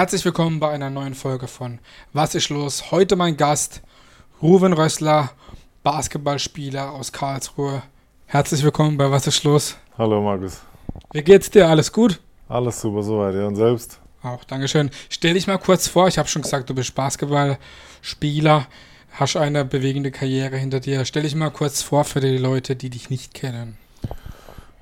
Herzlich 0.00 0.24
willkommen 0.24 0.60
bei 0.60 0.70
einer 0.70 0.88
neuen 0.88 1.14
Folge 1.14 1.46
von 1.46 1.78
Was 2.14 2.34
ist 2.34 2.48
los? 2.48 2.90
Heute 2.90 3.16
mein 3.16 3.36
Gast, 3.36 3.82
Ruven 4.40 4.72
Rössler, 4.72 5.32
Basketballspieler 5.82 6.92
aus 6.92 7.12
Karlsruhe. 7.12 7.82
Herzlich 8.24 8.62
willkommen 8.62 8.96
bei 8.96 9.10
Was 9.10 9.26
ist 9.26 9.44
los? 9.44 9.76
Hallo 9.98 10.22
Markus. 10.22 10.62
Wie 11.12 11.20
geht's 11.20 11.50
dir? 11.50 11.68
Alles 11.68 11.92
gut? 11.92 12.18
Alles 12.48 12.80
super 12.80 13.02
soweit, 13.02 13.34
ja. 13.34 13.46
Und 13.46 13.56
selbst? 13.56 14.00
Auch, 14.22 14.42
Dankeschön. 14.44 14.90
Stell 15.10 15.34
dich 15.34 15.46
mal 15.46 15.58
kurz 15.58 15.86
vor, 15.86 16.08
ich 16.08 16.16
habe 16.16 16.30
schon 16.30 16.40
gesagt, 16.40 16.70
du 16.70 16.74
bist 16.74 16.94
Basketballspieler, 16.94 18.68
hast 19.12 19.36
eine 19.36 19.66
bewegende 19.66 20.10
Karriere 20.10 20.56
hinter 20.56 20.80
dir. 20.80 21.04
Stell 21.04 21.24
dich 21.24 21.34
mal 21.34 21.50
kurz 21.50 21.82
vor 21.82 22.04
für 22.04 22.20
die 22.20 22.38
Leute, 22.38 22.74
die 22.74 22.88
dich 22.88 23.10
nicht 23.10 23.34
kennen. 23.34 23.76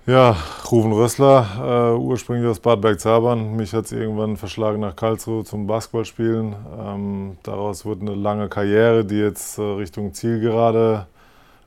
Ja, 0.08 0.38
Rufen 0.72 0.92
Rössler, 0.92 1.92
äh, 1.92 1.98
ursprünglich 1.98 2.48
aus 2.48 2.60
Bad 2.60 2.80
Bergzabern. 2.80 3.56
Mich 3.56 3.74
hat 3.74 3.84
es 3.84 3.92
irgendwann 3.92 4.38
verschlagen 4.38 4.80
nach 4.80 4.96
Karlsruhe 4.96 5.44
zum 5.44 5.66
Basketballspielen. 5.66 6.56
Ähm, 6.80 7.36
daraus 7.42 7.84
wurde 7.84 8.00
eine 8.00 8.14
lange 8.14 8.48
Karriere, 8.48 9.04
die 9.04 9.16
jetzt 9.16 9.58
äh, 9.58 9.62
Richtung 9.62 10.14
Zielgerade 10.14 11.06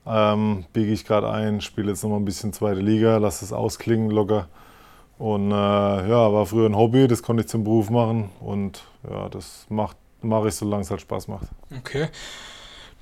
ähm, 0.08 0.66
biege 0.74 0.92
ich 0.92 1.06
gerade 1.06 1.30
ein, 1.30 1.62
spiele 1.62 1.90
jetzt 1.90 2.02
noch 2.02 2.10
mal 2.10 2.16
ein 2.16 2.26
bisschen 2.26 2.52
zweite 2.52 2.82
Liga, 2.82 3.18
lasse 3.18 3.46
es 3.46 3.54
ausklingen 3.54 4.10
locker. 4.10 4.48
Und 5.20 5.52
äh, 5.52 5.54
ja, 5.54 6.34
war 6.34 6.48
früher 6.48 6.68
ein 6.68 6.76
Hobby, 6.76 7.08
das 7.08 7.22
konnte 7.22 7.42
ich 7.42 7.48
zum 7.48 7.64
Beruf 7.64 7.92
machen 7.92 8.32
und 8.40 8.82
ja, 9.08 9.30
das 9.30 9.68
mache 9.70 10.48
ich, 10.48 10.56
solange 10.56 10.82
es 10.82 10.90
halt 10.90 11.02
Spaß 11.02 11.28
macht. 11.28 11.48
Okay. 11.78 12.08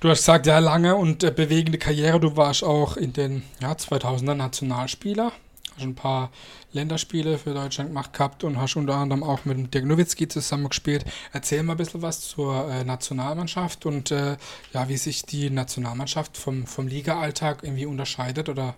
Du 0.00 0.08
hast 0.08 0.20
gesagt, 0.20 0.46
ja, 0.46 0.58
lange 0.60 0.96
und 0.96 1.22
äh, 1.22 1.30
bewegende 1.30 1.76
Karriere. 1.76 2.18
Du 2.18 2.34
warst 2.34 2.64
auch 2.64 2.96
in 2.96 3.12
den 3.12 3.42
ja, 3.60 3.72
2000er 3.72 4.32
Nationalspieler. 4.32 5.30
Hast 5.74 5.82
ein 5.82 5.94
paar 5.94 6.30
Länderspiele 6.72 7.36
für 7.36 7.52
Deutschland 7.52 7.90
gemacht 7.90 8.14
gehabt 8.14 8.42
und 8.42 8.58
hast 8.58 8.76
unter 8.76 8.94
anderem 8.94 9.22
auch 9.22 9.44
mit 9.44 9.58
dem 9.58 9.70
Dirk 9.70 9.84
Nowitzki 9.84 10.26
zusammengespielt. 10.26 11.04
Erzähl 11.34 11.62
mal 11.62 11.74
ein 11.74 11.76
bisschen 11.76 12.00
was 12.00 12.22
zur 12.22 12.66
äh, 12.70 12.82
Nationalmannschaft 12.82 13.84
und 13.84 14.10
äh, 14.10 14.38
ja, 14.72 14.88
wie 14.88 14.96
sich 14.96 15.26
die 15.26 15.50
Nationalmannschaft 15.50 16.38
vom, 16.38 16.64
vom 16.64 16.86
Liga-Alltag 16.86 17.58
irgendwie 17.62 17.84
unterscheidet 17.84 18.48
oder 18.48 18.76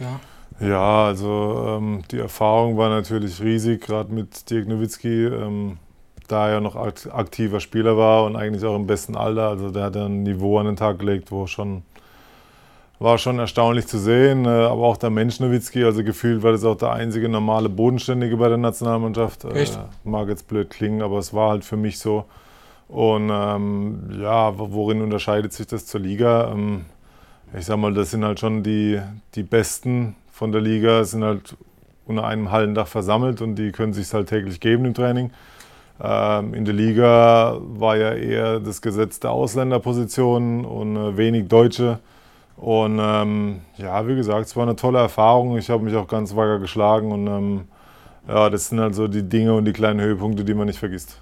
ja. 0.00 0.18
Ja, 0.66 1.04
also 1.06 1.76
ähm, 1.76 2.04
die 2.10 2.18
Erfahrung 2.18 2.78
war 2.78 2.88
natürlich 2.88 3.38
riesig, 3.42 3.82
gerade 3.82 4.10
mit 4.14 4.48
Dirk 4.48 4.66
Nowitzki. 4.66 5.26
Ähm, 5.26 5.78
da 6.28 6.48
er 6.48 6.60
noch 6.60 6.76
aktiver 6.76 7.60
Spieler 7.60 7.96
war 7.96 8.24
und 8.24 8.36
eigentlich 8.36 8.64
auch 8.64 8.76
im 8.76 8.86
besten 8.86 9.16
Alter. 9.16 9.48
Also 9.48 9.70
der 9.70 9.84
hat 9.84 9.96
ein 9.96 10.22
Niveau 10.22 10.58
an 10.58 10.66
den 10.66 10.76
Tag 10.76 10.98
gelegt, 10.98 11.30
wo 11.30 11.46
schon 11.46 11.82
war 12.98 13.18
schon 13.18 13.38
erstaunlich 13.38 13.86
zu 13.86 13.98
sehen. 13.98 14.44
Äh, 14.46 14.48
aber 14.48 14.82
auch 14.82 14.96
der 14.96 15.10
Mensch 15.10 15.40
Nowitzki, 15.40 15.84
also 15.84 16.02
gefühlt 16.02 16.42
war 16.42 16.52
das 16.52 16.64
auch 16.64 16.76
der 16.76 16.92
einzige 16.92 17.28
normale 17.28 17.68
Bodenständige 17.68 18.36
bei 18.36 18.48
der 18.48 18.58
Nationalmannschaft. 18.58 19.44
Äh, 19.44 19.62
Echt? 19.62 19.78
Mag 20.04 20.28
jetzt 20.28 20.48
blöd 20.48 20.70
klingen, 20.70 21.02
aber 21.02 21.18
es 21.18 21.34
war 21.34 21.50
halt 21.50 21.64
für 21.64 21.76
mich 21.76 21.98
so. 21.98 22.24
Und 22.88 23.30
ähm, 23.32 24.20
ja, 24.20 24.52
worin 24.56 25.02
unterscheidet 25.02 25.52
sich 25.52 25.66
das 25.66 25.86
zur 25.86 26.00
Liga? 26.00 26.50
Ähm, 26.52 26.84
ich 27.56 27.66
sag 27.66 27.76
mal, 27.76 27.94
das 27.94 28.10
sind 28.10 28.24
halt 28.24 28.40
schon 28.40 28.62
die, 28.62 29.00
die 29.34 29.42
Besten 29.42 30.16
von 30.30 30.52
der 30.52 30.60
Liga, 30.60 31.04
sind 31.04 31.24
halt 31.24 31.56
unter 32.06 32.26
einem 32.26 32.50
Hallendach 32.50 32.86
versammelt 32.86 33.40
und 33.40 33.56
die 33.56 33.72
können 33.72 33.92
sich 33.92 34.12
halt 34.12 34.28
täglich 34.28 34.60
geben 34.60 34.84
im 34.84 34.94
Training. 34.94 35.30
Ähm, 36.00 36.54
in 36.54 36.64
der 36.64 36.74
Liga 36.74 37.58
war 37.60 37.96
ja 37.96 38.12
eher 38.12 38.60
das 38.60 38.82
Gesetz 38.82 39.20
der 39.20 39.30
Ausländerpositionen 39.30 40.64
und 40.64 40.96
äh, 40.96 41.16
wenig 41.16 41.48
Deutsche. 41.48 42.00
Und 42.56 42.98
ähm, 43.00 43.62
ja, 43.76 44.06
wie 44.06 44.14
gesagt, 44.14 44.46
es 44.46 44.56
war 44.56 44.64
eine 44.64 44.76
tolle 44.76 44.98
Erfahrung. 44.98 45.56
Ich 45.58 45.70
habe 45.70 45.84
mich 45.84 45.94
auch 45.94 46.08
ganz 46.08 46.34
wacker 46.34 46.58
geschlagen 46.58 47.12
und 47.12 47.26
ähm, 47.26 47.68
ja, 48.28 48.48
das 48.48 48.68
sind 48.68 48.80
halt 48.80 48.94
so 48.94 49.08
die 49.08 49.28
Dinge 49.28 49.54
und 49.54 49.64
die 49.64 49.72
kleinen 49.72 50.00
Höhepunkte, 50.00 50.44
die 50.44 50.54
man 50.54 50.66
nicht 50.66 50.78
vergisst. 50.78 51.18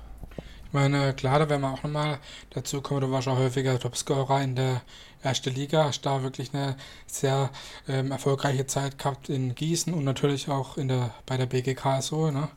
Ich 0.67 0.73
meine, 0.73 1.13
klar, 1.13 1.39
da 1.39 1.51
werden 1.51 1.61
wir 1.61 1.73
auch 1.73 1.83
nochmal 1.83 2.19
dazu 2.51 2.81
kommen, 2.81 3.03
du 3.03 3.11
warst 3.11 3.29
auch 3.29 3.37
häufiger 3.37 3.79
Topscorer 3.79 4.41
in 4.43 4.57
der 4.57 4.81
ersten 5.23 5.55
Liga, 5.55 5.85
hast 5.85 6.07
da 6.07 6.23
wirklich 6.23 6.55
eine 6.55 6.77
sehr 7.07 7.51
ähm, 7.89 8.11
erfolgreiche 8.11 8.67
Zeit 8.67 8.99
gehabt 8.99 9.29
in 9.29 9.55
Gießen 9.55 9.93
und 9.93 10.05
natürlich 10.05 10.49
auch 10.49 10.79
in 10.79 10.89
der, 10.89 11.11
bei 11.27 11.37
der 11.37 11.45
BGK 11.47 12.01
so, 12.01 12.31
ne? 12.31 12.49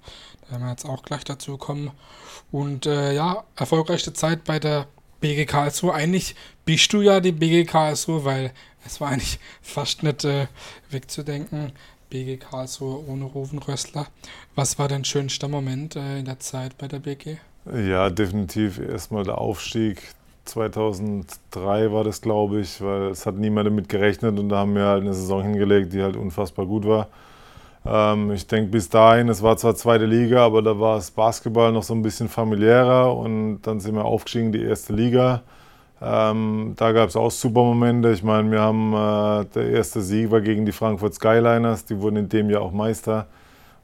Da 0.48 0.54
werden 0.54 0.64
wir 0.64 0.72
jetzt 0.72 0.86
auch 0.86 1.04
gleich 1.04 1.24
dazu 1.24 1.58
kommen. 1.58 1.92
Und 2.52 2.86
äh, 2.86 3.14
ja, 3.14 3.44
erfolgreichste 3.56 4.14
Zeit 4.14 4.44
bei 4.44 4.60
der 4.60 4.88
BG 5.20 5.46
Karlsruhe. 5.46 5.94
Eigentlich 5.94 6.36
bist 6.66 6.94
du 6.94 7.02
ja 7.02 7.20
die 7.20 7.32
BG 7.32 7.66
Karlsruhe, 7.66 8.26
weil 8.26 8.52
es 8.86 9.02
war 9.02 9.10
eigentlich 9.10 9.40
fast 9.62 10.04
nicht 10.04 10.24
äh, 10.26 10.48
wegzudenken. 10.90 11.72
BG 12.10 12.38
Karlsruhe 12.38 13.04
ohne 13.08 13.26
Ruvenrössler. 13.26 14.08
Was 14.54 14.78
war 14.78 14.88
dein 14.88 15.04
schönster 15.04 15.48
Moment 15.48 15.96
äh, 15.96 16.20
in 16.20 16.26
der 16.26 16.40
Zeit 16.40 16.78
bei 16.78 16.88
der 16.88 17.00
BG? 17.00 17.38
Ja, 17.74 18.10
definitiv 18.10 18.80
erstmal 18.80 19.24
der 19.24 19.40
Aufstieg. 19.40 20.14
2003 20.46 21.92
war 21.92 22.04
das, 22.04 22.22
glaube 22.22 22.62
ich, 22.62 22.80
weil 22.80 23.10
es 23.10 23.26
hat 23.26 23.36
niemand 23.36 23.68
damit 23.68 23.90
gerechnet 23.90 24.40
und 24.40 24.50
da 24.50 24.58
haben 24.58 24.76
wir 24.76 24.86
halt 24.86 25.02
eine 25.02 25.14
Saison 25.16 25.42
hingelegt, 25.42 25.92
die 25.94 26.04
halt 26.04 26.16
unfassbar 26.16 26.68
gut 26.68 26.86
war. 26.86 27.08
Ähm, 27.86 28.32
ich 28.32 28.48
denke 28.48 28.72
bis 28.72 28.90
dahin, 28.90 29.30
es 29.30 29.44
war 29.44 29.58
zwar 29.58 29.76
zweite 29.76 30.06
Liga, 30.06 30.46
aber 30.46 30.62
da 30.62 30.80
war 30.80 30.96
das 30.96 31.12
Basketball 31.12 31.72
noch 31.72 31.84
so 31.84 31.94
ein 31.94 32.02
bisschen 32.02 32.30
familiärer 32.30 33.16
und 33.16 33.62
dann 33.62 33.80
sind 33.80 33.96
wir 33.96 34.06
aufgestiegen 34.06 34.48
in 34.48 34.52
die 34.54 34.64
erste 34.64 34.94
Liga. 34.94 35.42
Ähm, 36.02 36.74
da 36.76 36.92
gab 36.92 37.10
es 37.10 37.16
auch 37.16 37.32
super 37.32 37.64
Momente. 37.64 38.12
Ich 38.12 38.24
meine, 38.24 38.52
wir 38.52 38.62
haben 38.62 38.94
äh, 38.94 39.46
der 39.54 39.70
erste 39.70 40.02
Sieg 40.02 40.32
war 40.32 40.42
gegen 40.42 40.66
die 40.66 40.72
Frankfurt 40.72 41.14
Skyliners, 41.14 41.86
die 41.86 42.00
wurden 42.02 42.18
in 42.18 42.30
dem 42.30 42.50
Jahr 42.50 42.62
auch 42.62 42.72
Meister. 42.72 43.28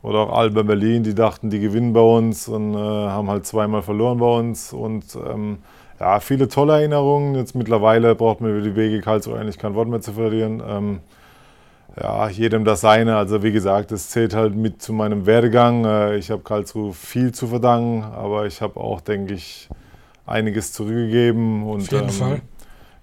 Oder 0.03 0.19
auch 0.19 0.37
Alba 0.37 0.63
Berlin, 0.63 1.03
die 1.03 1.13
dachten, 1.13 1.51
die 1.51 1.59
gewinnen 1.59 1.93
bei 1.93 2.01
uns 2.01 2.47
und 2.47 2.73
äh, 2.73 2.77
haben 2.77 3.29
halt 3.29 3.45
zweimal 3.45 3.83
verloren 3.83 4.17
bei 4.17 4.25
uns. 4.25 4.73
Und 4.73 5.05
ähm, 5.15 5.59
ja, 5.99 6.19
viele 6.19 6.47
tolle 6.47 6.73
Erinnerungen. 6.73 7.35
Jetzt 7.35 7.53
mittlerweile 7.55 8.15
braucht 8.15 8.41
man 8.41 8.49
über 8.49 8.61
die 8.61 8.75
Wege 8.75 8.99
Karlsruhe 9.01 9.37
eigentlich 9.37 9.59
kein 9.59 9.75
Wort 9.75 9.87
mehr 9.87 10.01
zu 10.01 10.13
verlieren. 10.13 10.61
Ähm, 10.67 10.99
ja, 11.99 12.29
jedem 12.29 12.63
das 12.63 12.81
seine. 12.81 13.17
Also 13.17 13.43
wie 13.43 13.51
gesagt, 13.51 13.91
das 13.91 14.09
zählt 14.09 14.33
halt 14.33 14.55
mit 14.55 14.81
zu 14.81 14.93
meinem 14.93 15.25
Werdegang. 15.25 15.85
Äh, 15.85 16.17
ich 16.17 16.31
habe 16.31 16.41
Karlsruhe 16.41 16.93
viel 16.93 17.33
zu 17.33 17.47
verdanken, 17.47 18.03
aber 18.03 18.45
ich 18.45 18.61
habe 18.61 18.79
auch, 18.79 19.01
denke 19.01 19.33
ich, 19.33 19.69
einiges 20.25 20.73
zurückgegeben. 20.73 21.63
Und, 21.63 21.81
Auf 21.81 21.91
jeden 21.91 22.03
ähm, 22.03 22.09
Fall. 22.09 22.41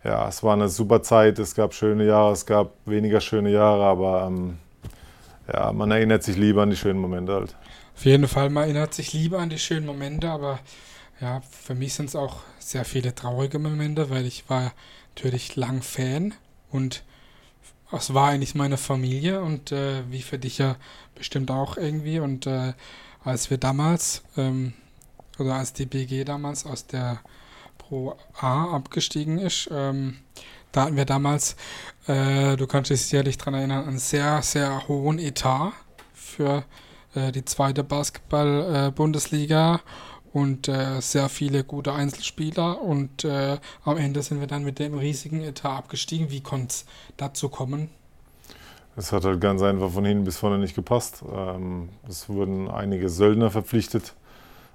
Ja, 0.04 0.28
es 0.28 0.42
war 0.42 0.54
eine 0.54 0.68
super 0.68 1.02
Zeit. 1.02 1.38
Es 1.38 1.54
gab 1.54 1.74
schöne 1.74 2.06
Jahre, 2.06 2.32
es 2.32 2.46
gab 2.46 2.72
weniger 2.86 3.20
schöne 3.20 3.50
Jahre, 3.50 3.84
aber 3.84 4.26
ähm, 4.28 4.58
ja, 5.52 5.72
man 5.72 5.90
erinnert 5.90 6.22
sich 6.22 6.36
lieber 6.36 6.62
an 6.62 6.70
die 6.70 6.76
schönen 6.76 7.00
Momente 7.00 7.32
halt. 7.32 7.56
Auf 7.94 8.04
jeden 8.04 8.28
Fall, 8.28 8.48
man 8.48 8.64
erinnert 8.64 8.94
sich 8.94 9.12
lieber 9.12 9.40
an 9.40 9.50
die 9.50 9.58
schönen 9.58 9.84
Momente, 9.84 10.30
aber 10.30 10.60
ja, 11.20 11.42
für 11.50 11.74
mich 11.74 11.94
sind 11.94 12.06
es 12.06 12.16
auch 12.16 12.36
sehr 12.58 12.84
viele 12.84 13.14
traurige 13.14 13.58
Momente, 13.58 14.08
weil 14.08 14.24
ich 14.24 14.48
war 14.48 14.72
natürlich 15.16 15.56
lang 15.56 15.82
Fan 15.82 16.32
und 16.70 17.02
es 17.92 18.12
war 18.12 18.28
eigentlich 18.28 18.54
meine 18.54 18.76
Familie 18.76 19.40
und 19.40 19.72
äh, 19.72 20.02
wie 20.10 20.22
für 20.22 20.38
dich 20.38 20.58
ja 20.58 20.76
bestimmt 21.14 21.50
auch 21.50 21.76
irgendwie. 21.76 22.20
Und 22.20 22.46
äh, 22.46 22.74
als 23.24 23.50
wir 23.50 23.58
damals, 23.58 24.22
ähm, 24.36 24.74
oder 25.38 25.54
als 25.54 25.72
die 25.72 25.86
BG 25.86 26.24
damals 26.24 26.66
aus 26.66 26.86
der 26.86 27.20
Pro 27.78 28.16
A 28.38 28.74
abgestiegen 28.74 29.38
ist, 29.38 29.68
ähm, 29.72 30.18
da 30.72 30.84
hatten 30.84 30.96
wir 30.96 31.06
damals, 31.06 31.56
äh, 32.06 32.56
du 32.56 32.66
kannst 32.66 32.90
dich 32.90 33.02
sicherlich 33.02 33.38
daran 33.38 33.54
erinnern, 33.54 33.88
einen 33.88 33.98
sehr, 33.98 34.42
sehr 34.42 34.86
hohen 34.86 35.18
Etat 35.18 35.72
für 36.12 36.64
äh, 37.14 37.32
die 37.32 37.44
zweite 37.44 37.84
Basketball-Bundesliga. 37.84 39.80
Und 40.32 40.68
äh, 40.68 41.00
sehr 41.00 41.28
viele 41.28 41.64
gute 41.64 41.92
Einzelspieler 41.92 42.82
und 42.82 43.24
äh, 43.24 43.58
am 43.84 43.96
Ende 43.96 44.22
sind 44.22 44.40
wir 44.40 44.46
dann 44.46 44.62
mit 44.62 44.78
dem 44.78 44.96
riesigen 44.98 45.40
Etat 45.40 45.76
abgestiegen. 45.76 46.30
Wie 46.30 46.42
konnte 46.42 46.68
es 46.68 46.84
dazu 47.16 47.48
kommen? 47.48 47.88
Es 48.96 49.12
hat 49.12 49.24
halt 49.24 49.40
ganz 49.40 49.62
einfach 49.62 49.90
von 49.90 50.04
hinten 50.04 50.24
bis 50.24 50.38
vorne 50.38 50.58
nicht 50.58 50.74
gepasst. 50.74 51.22
Ähm, 51.32 51.88
es 52.08 52.28
wurden 52.28 52.68
einige 52.68 53.08
Söldner 53.08 53.50
verpflichtet. 53.50 54.14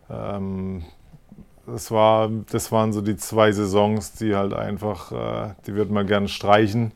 Ähm, 0.10 0.84
das, 1.68 1.92
war, 1.92 2.30
das 2.52 2.72
waren 2.72 2.94
so 2.94 3.02
die 3.02 3.18
zwei 3.18 3.52
Saisons, 3.52 4.14
die 4.14 4.36
halt 4.36 4.54
einfach, 4.54 5.12
äh, 5.12 5.54
die 5.68 5.76
wird 5.76 5.92
man 5.92 6.08
gerne 6.08 6.30
streichen 6.30 6.94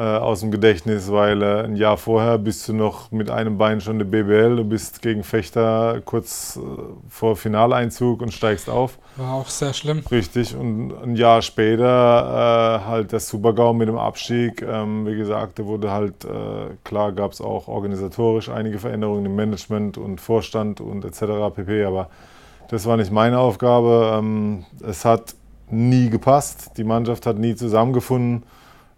aus 0.00 0.40
dem 0.40 0.50
Gedächtnis, 0.50 1.12
weil 1.12 1.42
äh, 1.42 1.64
ein 1.64 1.76
Jahr 1.76 1.98
vorher 1.98 2.38
bist 2.38 2.66
du 2.66 2.72
noch 2.72 3.10
mit 3.10 3.30
einem 3.30 3.58
Bein 3.58 3.82
schon 3.82 3.98
der 3.98 4.06
BBL, 4.06 4.56
du 4.56 4.64
bist 4.64 5.02
gegen 5.02 5.22
Fechter 5.22 6.00
kurz 6.04 6.56
äh, 6.56 6.60
vor 7.10 7.36
Finaleinzug 7.36 8.22
und 8.22 8.32
steigst 8.32 8.70
auf. 8.70 8.98
War 9.16 9.34
auch 9.34 9.48
sehr 9.48 9.74
schlimm. 9.74 10.02
Richtig, 10.10 10.56
und 10.56 10.94
ein 11.02 11.14
Jahr 11.14 11.42
später 11.42 12.80
äh, 12.84 12.88
halt 12.88 13.12
der 13.12 13.20
Supergau 13.20 13.74
mit 13.74 13.88
dem 13.88 13.98
Abstieg. 13.98 14.62
Ähm, 14.62 15.06
wie 15.06 15.16
gesagt, 15.16 15.58
da 15.58 15.66
wurde 15.66 15.90
halt, 15.90 16.24
äh, 16.24 16.74
klar 16.84 17.12
gab 17.12 17.32
es 17.32 17.42
auch 17.42 17.68
organisatorisch 17.68 18.48
einige 18.48 18.78
Veränderungen 18.78 19.26
im 19.26 19.36
Management 19.36 19.98
und 19.98 20.22
Vorstand 20.22 20.80
und 20.80 21.04
etc. 21.04 21.54
pp. 21.54 21.84
Aber 21.84 22.08
das 22.70 22.86
war 22.86 22.96
nicht 22.96 23.12
meine 23.12 23.38
Aufgabe. 23.38 24.16
Ähm, 24.18 24.64
es 24.82 25.04
hat 25.04 25.34
nie 25.68 26.08
gepasst, 26.08 26.78
die 26.78 26.84
Mannschaft 26.84 27.26
hat 27.26 27.38
nie 27.38 27.54
zusammengefunden. 27.54 28.44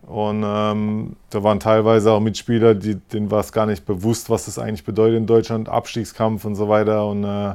Und 0.07 0.45
ähm, 0.45 1.17
da 1.31 1.43
waren 1.43 1.61
teilweise 1.61 2.13
auch 2.13 2.21
Mitspieler, 2.21 2.75
die, 2.75 2.97
denen 2.97 3.31
war 3.31 3.41
es 3.41 3.53
gar 3.53 3.67
nicht 3.67 3.87
bewusst, 3.87 4.29
was 4.29 4.47
das 4.47 4.59
eigentlich 4.59 4.85
bedeutet 4.85 5.17
in 5.17 5.27
Deutschland, 5.27 5.69
Abstiegskampf 5.69 6.45
und 6.45 6.57
so 6.57 6.69
weiter. 6.69 7.07
Und 7.07 7.25
äh, 7.25 7.55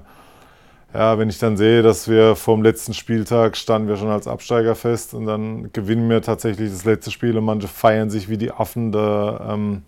ja, 0.93 1.19
wenn 1.19 1.29
ich 1.29 1.37
dann 1.37 1.57
sehe, 1.57 1.83
dass 1.83 2.07
wir 2.09 2.35
vom 2.35 2.63
letzten 2.63 2.95
Spieltag 2.95 3.55
standen 3.55 3.87
wir 3.87 3.97
schon 3.97 4.09
als 4.09 4.27
Absteiger 4.27 4.73
fest 4.73 5.13
und 5.13 5.27
dann 5.27 5.71
gewinnen 5.71 6.09
wir 6.09 6.23
tatsächlich 6.23 6.71
das 6.71 6.85
letzte 6.85 7.11
Spiel 7.11 7.37
und 7.37 7.45
manche 7.45 7.67
feiern 7.67 8.09
sich 8.09 8.27
wie 8.29 8.37
die 8.37 8.51
Affen, 8.51 8.91
da, 8.91 9.53
ähm, 9.53 9.83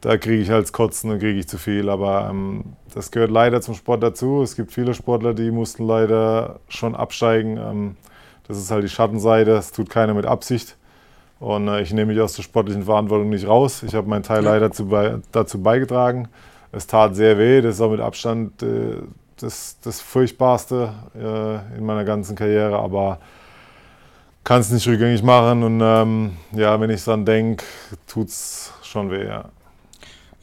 da 0.00 0.16
kriege 0.16 0.42
ich 0.42 0.48
halt 0.48 0.72
Kotzen 0.72 1.10
und 1.10 1.18
kriege 1.18 1.38
ich 1.38 1.48
zu 1.48 1.58
viel. 1.58 1.90
Aber 1.90 2.28
ähm, 2.30 2.64
das 2.94 3.10
gehört 3.10 3.30
leider 3.30 3.60
zum 3.60 3.74
Sport 3.74 4.02
dazu. 4.02 4.42
Es 4.42 4.56
gibt 4.56 4.72
viele 4.72 4.94
Sportler, 4.94 5.34
die 5.34 5.50
mussten 5.50 5.86
leider 5.86 6.60
schon 6.68 6.94
absteigen. 6.94 7.58
Ähm, 7.58 7.96
das 8.48 8.56
ist 8.56 8.70
halt 8.70 8.84
die 8.84 8.88
Schattenseite, 8.88 9.50
das 9.50 9.72
tut 9.72 9.90
keiner 9.90 10.14
mit 10.14 10.24
Absicht. 10.24 10.76
Und 11.40 11.68
äh, 11.68 11.82
ich 11.82 11.92
nehme 11.92 12.12
mich 12.12 12.22
aus 12.22 12.34
der 12.34 12.42
sportlichen 12.42 12.84
Verantwortung 12.84 13.28
nicht 13.28 13.46
raus. 13.46 13.82
Ich 13.82 13.94
habe 13.94 14.08
meinen 14.08 14.22
Teil 14.22 14.42
leider 14.42 14.68
dazu, 14.68 14.86
bei, 14.86 15.18
dazu 15.32 15.62
beigetragen. 15.62 16.28
Es 16.72 16.86
tat 16.86 17.14
sehr 17.14 17.38
weh, 17.38 17.60
das 17.60 17.76
ist 17.76 17.80
auch 17.80 17.90
mit 17.90 18.00
Abstand 18.00 18.62
äh, 18.62 18.96
das, 19.36 19.78
das 19.82 20.00
Furchtbarste 20.00 20.92
äh, 21.14 21.76
in 21.76 21.84
meiner 21.84 22.04
ganzen 22.04 22.36
Karriere, 22.36 22.78
aber 22.78 23.18
kann 24.42 24.60
es 24.60 24.70
nicht 24.70 24.86
rückgängig 24.86 25.22
machen. 25.22 25.62
Und 25.62 25.80
ähm, 25.82 26.36
ja, 26.52 26.80
wenn 26.80 26.90
ich 26.90 27.04
dran 27.04 27.24
denke, 27.24 27.64
tut 28.06 28.28
es 28.28 28.72
schon 28.82 29.10
weh, 29.10 29.24
ja. 29.24 29.50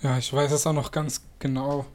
Ja, 0.01 0.17
ich 0.17 0.33
weiß 0.33 0.51
es 0.51 0.65
auch 0.65 0.73
noch 0.73 0.91
ganz 0.91 1.21
genau, 1.39 1.85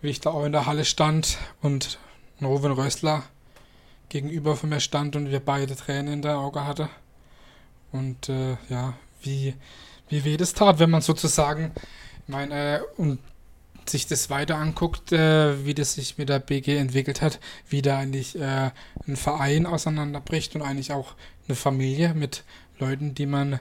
wie 0.00 0.10
ich 0.10 0.20
da 0.20 0.30
auch 0.30 0.44
in 0.44 0.52
der 0.52 0.66
Halle 0.66 0.84
stand 0.84 1.38
und 1.62 1.98
Ruven 2.42 2.72
Rössler 2.72 3.22
gegenüber 4.08 4.56
von 4.56 4.68
mir 4.68 4.80
stand 4.80 5.16
und 5.16 5.30
wir 5.30 5.40
beide 5.40 5.74
Tränen 5.74 6.12
in 6.12 6.22
der 6.22 6.38
Auge 6.38 6.66
hatten. 6.66 6.88
Und 7.92 8.28
äh, 8.28 8.56
ja, 8.68 8.94
wie, 9.22 9.54
wie 10.08 10.24
weh 10.24 10.36
das 10.36 10.54
tat, 10.54 10.78
wenn 10.78 10.90
man 10.90 11.02
sozusagen, 11.02 11.72
ich 12.22 12.28
meine, 12.28 12.78
äh, 12.78 12.80
und 12.96 13.18
sich 13.88 14.06
das 14.06 14.30
weiter 14.30 14.56
anguckt, 14.56 15.12
äh, 15.12 15.64
wie 15.64 15.74
das 15.74 15.94
sich 15.94 16.18
mit 16.18 16.28
der 16.28 16.38
BG 16.38 16.76
entwickelt 16.76 17.20
hat, 17.20 17.40
wie 17.68 17.82
da 17.82 17.98
eigentlich 17.98 18.38
äh, 18.38 18.70
ein 19.06 19.16
Verein 19.16 19.66
auseinanderbricht 19.66 20.54
und 20.54 20.62
eigentlich 20.62 20.92
auch 20.92 21.14
eine 21.48 21.56
Familie 21.56 22.14
mit 22.14 22.44
Leuten, 22.78 23.14
die 23.14 23.26
man 23.26 23.60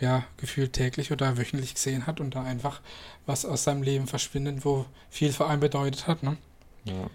ja 0.00 0.24
gefühlt 0.36 0.72
täglich 0.72 1.12
oder 1.12 1.36
wöchentlich 1.36 1.74
gesehen 1.74 2.06
hat 2.06 2.20
und 2.20 2.34
da 2.34 2.42
einfach 2.42 2.80
was 3.26 3.44
aus 3.44 3.64
seinem 3.64 3.82
Leben 3.82 4.06
verschwindet, 4.06 4.64
wo 4.64 4.86
viel 5.10 5.32
Verein 5.32 5.60
bedeutet 5.60 6.06
hat. 6.06 6.22
Ne? 6.22 6.36
Ja. 6.84 7.10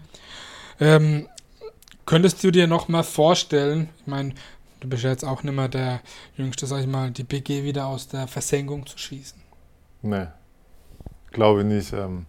Ähm, 0.80 1.28
könntest 2.06 2.44
du 2.44 2.50
dir 2.50 2.66
noch 2.66 2.88
mal 2.88 3.02
vorstellen, 3.02 3.88
ich 4.00 4.06
meine, 4.06 4.34
du 4.84 4.88
bist 4.90 5.02
ja 5.02 5.10
jetzt 5.10 5.24
auch 5.24 5.42
nicht 5.42 5.54
mehr 5.54 5.68
der 5.68 6.00
Jüngste, 6.36 6.66
sag 6.66 6.80
ich 6.80 6.86
mal, 6.86 7.10
die 7.10 7.24
BG 7.24 7.64
wieder 7.64 7.86
aus 7.86 8.06
der 8.06 8.28
Versenkung 8.28 8.86
zu 8.86 8.96
schießen? 8.98 9.40
Nee 10.02 10.26
glaube 11.34 11.60
ich 11.60 11.66
nicht. 11.66 11.92
Ähm, 11.92 12.24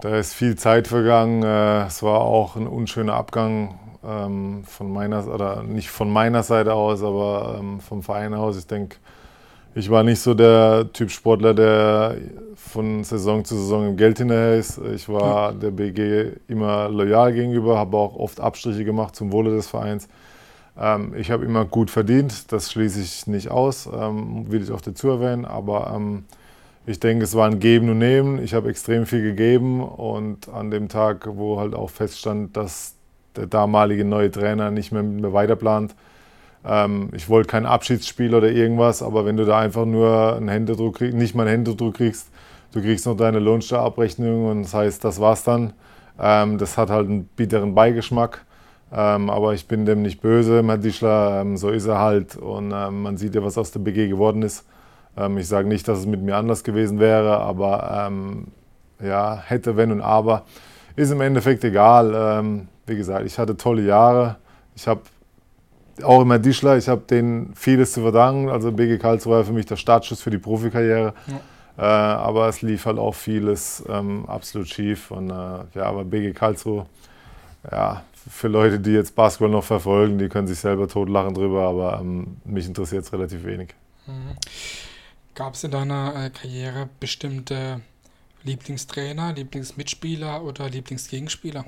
da 0.00 0.16
ist 0.16 0.34
viel 0.34 0.56
Zeit 0.56 0.88
vergangen. 0.88 1.42
Äh, 1.42 1.86
es 1.86 2.02
war 2.02 2.20
auch 2.20 2.56
ein 2.56 2.66
unschöner 2.66 3.14
Abgang 3.14 3.78
ähm, 4.04 4.64
von 4.66 4.92
meiner, 4.92 5.26
oder 5.26 5.62
nicht 5.62 5.88
von 5.88 6.10
meiner 6.10 6.42
Seite 6.42 6.74
aus, 6.74 7.02
aber 7.02 7.56
ähm, 7.58 7.80
vom 7.80 8.02
Verein 8.02 8.34
aus. 8.34 8.58
Ich 8.58 8.66
denke, 8.66 8.96
ich 9.74 9.88
war 9.88 10.02
nicht 10.02 10.20
so 10.20 10.34
der 10.34 10.92
Typ 10.92 11.10
Sportler, 11.10 11.54
der 11.54 12.16
von 12.56 13.04
Saison 13.04 13.42
zu 13.42 13.56
Saison 13.56 13.88
im 13.88 13.96
Geld 13.96 14.18
hinterher 14.18 14.56
ist. 14.56 14.78
Ich 14.94 15.08
war 15.08 15.54
der 15.54 15.70
BG 15.70 16.32
immer 16.46 16.90
loyal 16.90 17.32
gegenüber, 17.32 17.78
habe 17.78 17.96
auch 17.96 18.14
oft 18.16 18.38
Abstriche 18.38 18.84
gemacht 18.84 19.16
zum 19.16 19.32
Wohle 19.32 19.50
des 19.50 19.68
Vereins. 19.68 20.08
Ähm, 20.78 21.14
ich 21.16 21.30
habe 21.30 21.44
immer 21.44 21.64
gut 21.64 21.90
verdient, 21.90 22.52
das 22.52 22.72
schließe 22.72 23.00
ich 23.00 23.26
nicht 23.26 23.50
aus, 23.50 23.86
ähm, 23.86 24.50
will 24.50 24.62
ich 24.62 24.70
auch 24.70 24.80
dazu 24.80 25.08
erwähnen, 25.08 25.44
aber 25.44 25.92
ähm, 25.94 26.24
ich 26.86 26.98
denke, 26.98 27.24
es 27.24 27.34
war 27.34 27.48
ein 27.48 27.60
Geben 27.60 27.90
und 27.90 27.98
Nehmen. 27.98 28.42
Ich 28.42 28.54
habe 28.54 28.68
extrem 28.68 29.06
viel 29.06 29.22
gegeben 29.22 29.80
und 29.82 30.48
an 30.48 30.70
dem 30.72 30.88
Tag, 30.88 31.28
wo 31.30 31.60
halt 31.60 31.74
auch 31.74 31.90
feststand, 31.90 32.56
dass 32.56 32.94
der 33.36 33.46
damalige 33.46 34.04
neue 34.04 34.30
Trainer 34.30 34.70
nicht 34.70 34.90
mehr 34.92 35.02
mit 35.02 35.22
mir 35.22 35.32
weiterplant, 35.32 35.94
ähm, 36.64 37.10
ich 37.12 37.28
wollte 37.28 37.48
kein 37.48 37.66
Abschiedsspiel 37.66 38.34
oder 38.34 38.50
irgendwas, 38.50 39.02
aber 39.02 39.24
wenn 39.24 39.36
du 39.36 39.44
da 39.44 39.58
einfach 39.58 39.84
nur 39.84 40.36
einen 40.36 40.48
Händedruck 40.48 40.96
kriegst, 40.96 41.16
nicht 41.16 41.34
mal 41.34 41.46
einen 41.46 41.64
Händedruck 41.64 41.94
kriegst, 41.96 42.28
du 42.72 42.80
kriegst 42.80 43.06
noch 43.06 43.16
deine 43.16 43.38
Lohnsteuerabrechnung 43.38 44.46
und 44.46 44.62
das 44.62 44.74
heißt, 44.74 45.04
das 45.04 45.20
war's 45.20 45.44
dann. 45.44 45.72
Ähm, 46.20 46.58
das 46.58 46.78
hat 46.78 46.90
halt 46.90 47.08
einen 47.08 47.24
bitteren 47.24 47.74
Beigeschmack. 47.74 48.44
Ähm, 48.94 49.30
aber 49.30 49.54
ich 49.54 49.66
bin 49.66 49.86
dem 49.86 50.02
nicht 50.02 50.20
böse, 50.20 50.62
Herr 50.62 50.78
Dischler, 50.78 51.40
ähm, 51.40 51.56
so 51.56 51.70
ist 51.70 51.86
er 51.86 51.98
halt. 51.98 52.36
Und 52.36 52.72
ähm, 52.74 53.02
man 53.02 53.16
sieht 53.16 53.34
ja, 53.34 53.42
was 53.42 53.56
aus 53.56 53.70
der 53.70 53.80
BG 53.80 54.08
geworden 54.08 54.42
ist. 54.42 54.66
Ähm, 55.16 55.38
ich 55.38 55.48
sage 55.48 55.66
nicht, 55.66 55.88
dass 55.88 56.00
es 56.00 56.06
mit 56.06 56.20
mir 56.20 56.36
anders 56.36 56.62
gewesen 56.62 57.00
wäre, 57.00 57.38
aber 57.38 58.06
ähm, 58.06 58.48
ja, 59.02 59.42
hätte, 59.46 59.78
wenn 59.78 59.92
und 59.92 60.02
aber, 60.02 60.44
ist 60.94 61.10
im 61.10 61.22
Endeffekt 61.22 61.64
egal. 61.64 62.12
Ähm, 62.14 62.68
wie 62.86 62.96
gesagt, 62.96 63.24
ich 63.24 63.38
hatte 63.38 63.56
tolle 63.56 63.82
Jahre. 63.82 64.36
Ich 64.76 64.86
habe 64.86 65.00
auch 66.02 66.20
immer 66.20 66.38
Dischler, 66.38 66.76
ich 66.76 66.88
habe 66.88 67.02
denen 67.08 67.54
vieles 67.54 67.92
zu 67.92 68.02
verdanken. 68.02 68.50
Also 68.50 68.72
BG 68.72 68.98
Karlsruhe 68.98 69.36
war 69.36 69.44
für 69.44 69.52
mich 69.52 69.66
der 69.66 69.76
Startschuss 69.76 70.20
für 70.20 70.30
die 70.30 70.38
Profikarriere. 70.38 71.14
Ja. 71.26 71.40
Äh, 71.78 71.82
aber 71.82 72.48
es 72.48 72.60
lief 72.60 72.84
halt 72.84 72.98
auch 72.98 73.14
vieles 73.14 73.82
absolut 74.26 74.68
schief. 74.68 75.10
Und 75.10 75.30
äh, 75.30 75.34
ja, 75.74 75.84
aber 75.84 76.04
BG 76.04 76.32
Karlsruhe, 76.32 76.84
ja, 77.70 78.02
für 78.28 78.48
Leute, 78.48 78.78
die 78.78 78.92
jetzt 78.92 79.14
Basketball 79.14 79.50
noch 79.50 79.64
verfolgen, 79.64 80.18
die 80.18 80.28
können 80.28 80.46
sich 80.46 80.58
selber 80.58 80.88
totlachen 80.88 81.34
drüber, 81.34 81.66
aber 81.68 82.00
ähm, 82.00 82.36
mich 82.44 82.66
interessiert 82.66 83.04
es 83.04 83.12
relativ 83.12 83.44
wenig. 83.44 83.74
Mhm. 84.06 84.36
Gab 85.34 85.54
es 85.54 85.64
in 85.64 85.70
deiner 85.70 86.26
äh, 86.26 86.30
Karriere 86.30 86.88
bestimmte 87.00 87.80
Lieblingstrainer, 88.44 89.32
Lieblingsmitspieler 89.32 90.42
oder 90.42 90.68
Lieblingsgegenspieler? 90.68 91.64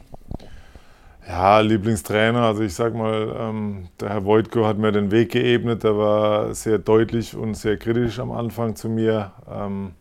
Ja, 1.26 1.60
Lieblingstrainer, 1.60 2.42
also 2.42 2.62
ich 2.62 2.74
sag 2.74 2.94
mal, 2.94 3.34
ähm, 3.38 3.88
der 3.98 4.10
Herr 4.10 4.24
Wojtko 4.24 4.66
hat 4.66 4.76
mir 4.76 4.92
den 4.92 5.10
Weg 5.10 5.32
geebnet, 5.32 5.82
der 5.82 5.96
war 5.96 6.54
sehr 6.54 6.78
deutlich 6.78 7.34
und 7.34 7.54
sehr 7.54 7.78
kritisch 7.78 8.18
am 8.18 8.30
Anfang 8.30 8.76
zu 8.76 8.90
mir. 8.90 9.32
Ähm, 9.50 9.92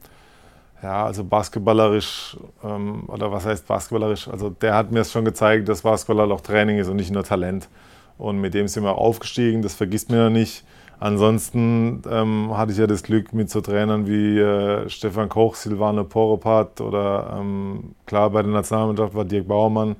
ja, 0.83 1.06
also 1.06 1.24
basketballerisch, 1.24 2.38
ähm, 2.63 3.06
oder 3.07 3.31
was 3.31 3.45
heißt 3.45 3.65
basketballerisch? 3.65 4.27
Also 4.27 4.50
der 4.50 4.75
hat 4.75 4.91
mir 4.91 5.00
es 5.00 5.12
schon 5.12 5.24
gezeigt, 5.24 5.69
dass 5.69 5.81
Basketball 5.81 6.19
halt 6.19 6.31
auch 6.31 6.41
Training 6.41 6.77
ist 6.77 6.89
und 6.89 6.97
nicht 6.97 7.12
nur 7.12 7.24
Talent. 7.24 7.69
Und 8.18 8.39
mit 8.39 8.53
dem 8.53 8.68
sind 8.68 8.83
wir 8.83 8.97
aufgestiegen, 8.97 9.62
das 9.62 9.75
vergisst 9.75 10.09
man 10.09 10.19
ja 10.19 10.30
nicht. 10.30 10.65
Ansonsten 11.00 12.01
ähm, 12.09 12.56
hatte 12.56 12.74
ich 12.74 12.77
ja 12.77 12.88
das 12.88 13.03
Glück 13.03 13.33
mit 13.33 13.50
so 13.50 13.62
Trainern 13.62 14.07
wie 14.07 14.39
äh, 14.39 14.88
Stefan 14.89 15.30
Koch, 15.30 15.56
Silvano 15.56 16.03
Poropat 16.03 16.81
oder 16.81 17.38
ähm, 17.39 17.96
klar 18.05 18.29
bei 18.29 18.41
der 18.41 18.51
Nationalmannschaft 18.51 19.15
war 19.15 19.25
Dirk 19.25 19.48
Bauermann. 19.48 19.96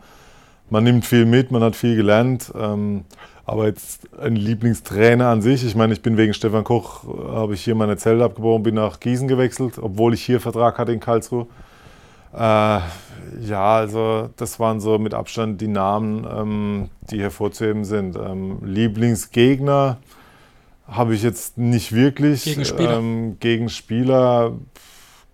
Man 0.69 0.84
nimmt 0.84 1.05
viel 1.05 1.25
mit, 1.25 1.51
man 1.51 1.63
hat 1.63 1.75
viel 1.75 1.96
gelernt. 1.96 2.51
Aber 3.45 3.65
jetzt 3.65 4.07
ein 4.17 4.38
Lieblingstrainer 4.38 5.27
an 5.27 5.41
sich, 5.41 5.65
ich 5.65 5.75
meine, 5.75 5.93
ich 5.93 6.01
bin 6.01 6.15
wegen 6.15 6.33
Stefan 6.33 6.63
Koch, 6.63 7.03
habe 7.03 7.55
ich 7.55 7.63
hier 7.63 7.75
meine 7.75 7.97
Zelte 7.97 8.23
abgebrochen, 8.23 8.63
bin 8.63 8.75
nach 8.75 9.00
Gießen 9.00 9.27
gewechselt, 9.27 9.79
obwohl 9.81 10.13
ich 10.13 10.23
hier 10.23 10.39
Vertrag 10.39 10.77
hatte 10.77 10.93
in 10.93 11.01
Karlsruhe. 11.01 11.47
Äh, 12.33 12.79
ja, 13.41 13.75
also 13.75 14.29
das 14.38 14.59
waren 14.59 14.79
so 14.79 14.97
mit 14.97 15.13
Abstand 15.13 15.59
die 15.59 15.67
Namen, 15.67 16.25
ähm, 16.29 16.89
die 17.12 17.21
hervorzuheben 17.21 17.83
sind. 17.83 18.15
Ähm, 18.15 18.59
Lieblingsgegner, 18.63 19.97
habe 20.88 21.13
ich 21.13 21.21
jetzt 21.21 21.57
nicht 21.57 21.93
wirklich. 21.93 22.45
Gegen 22.45 22.65
Spieler? 22.65 22.97
Ähm, 22.97 23.38
gegen 23.39 23.69
Spieler, 23.69 24.53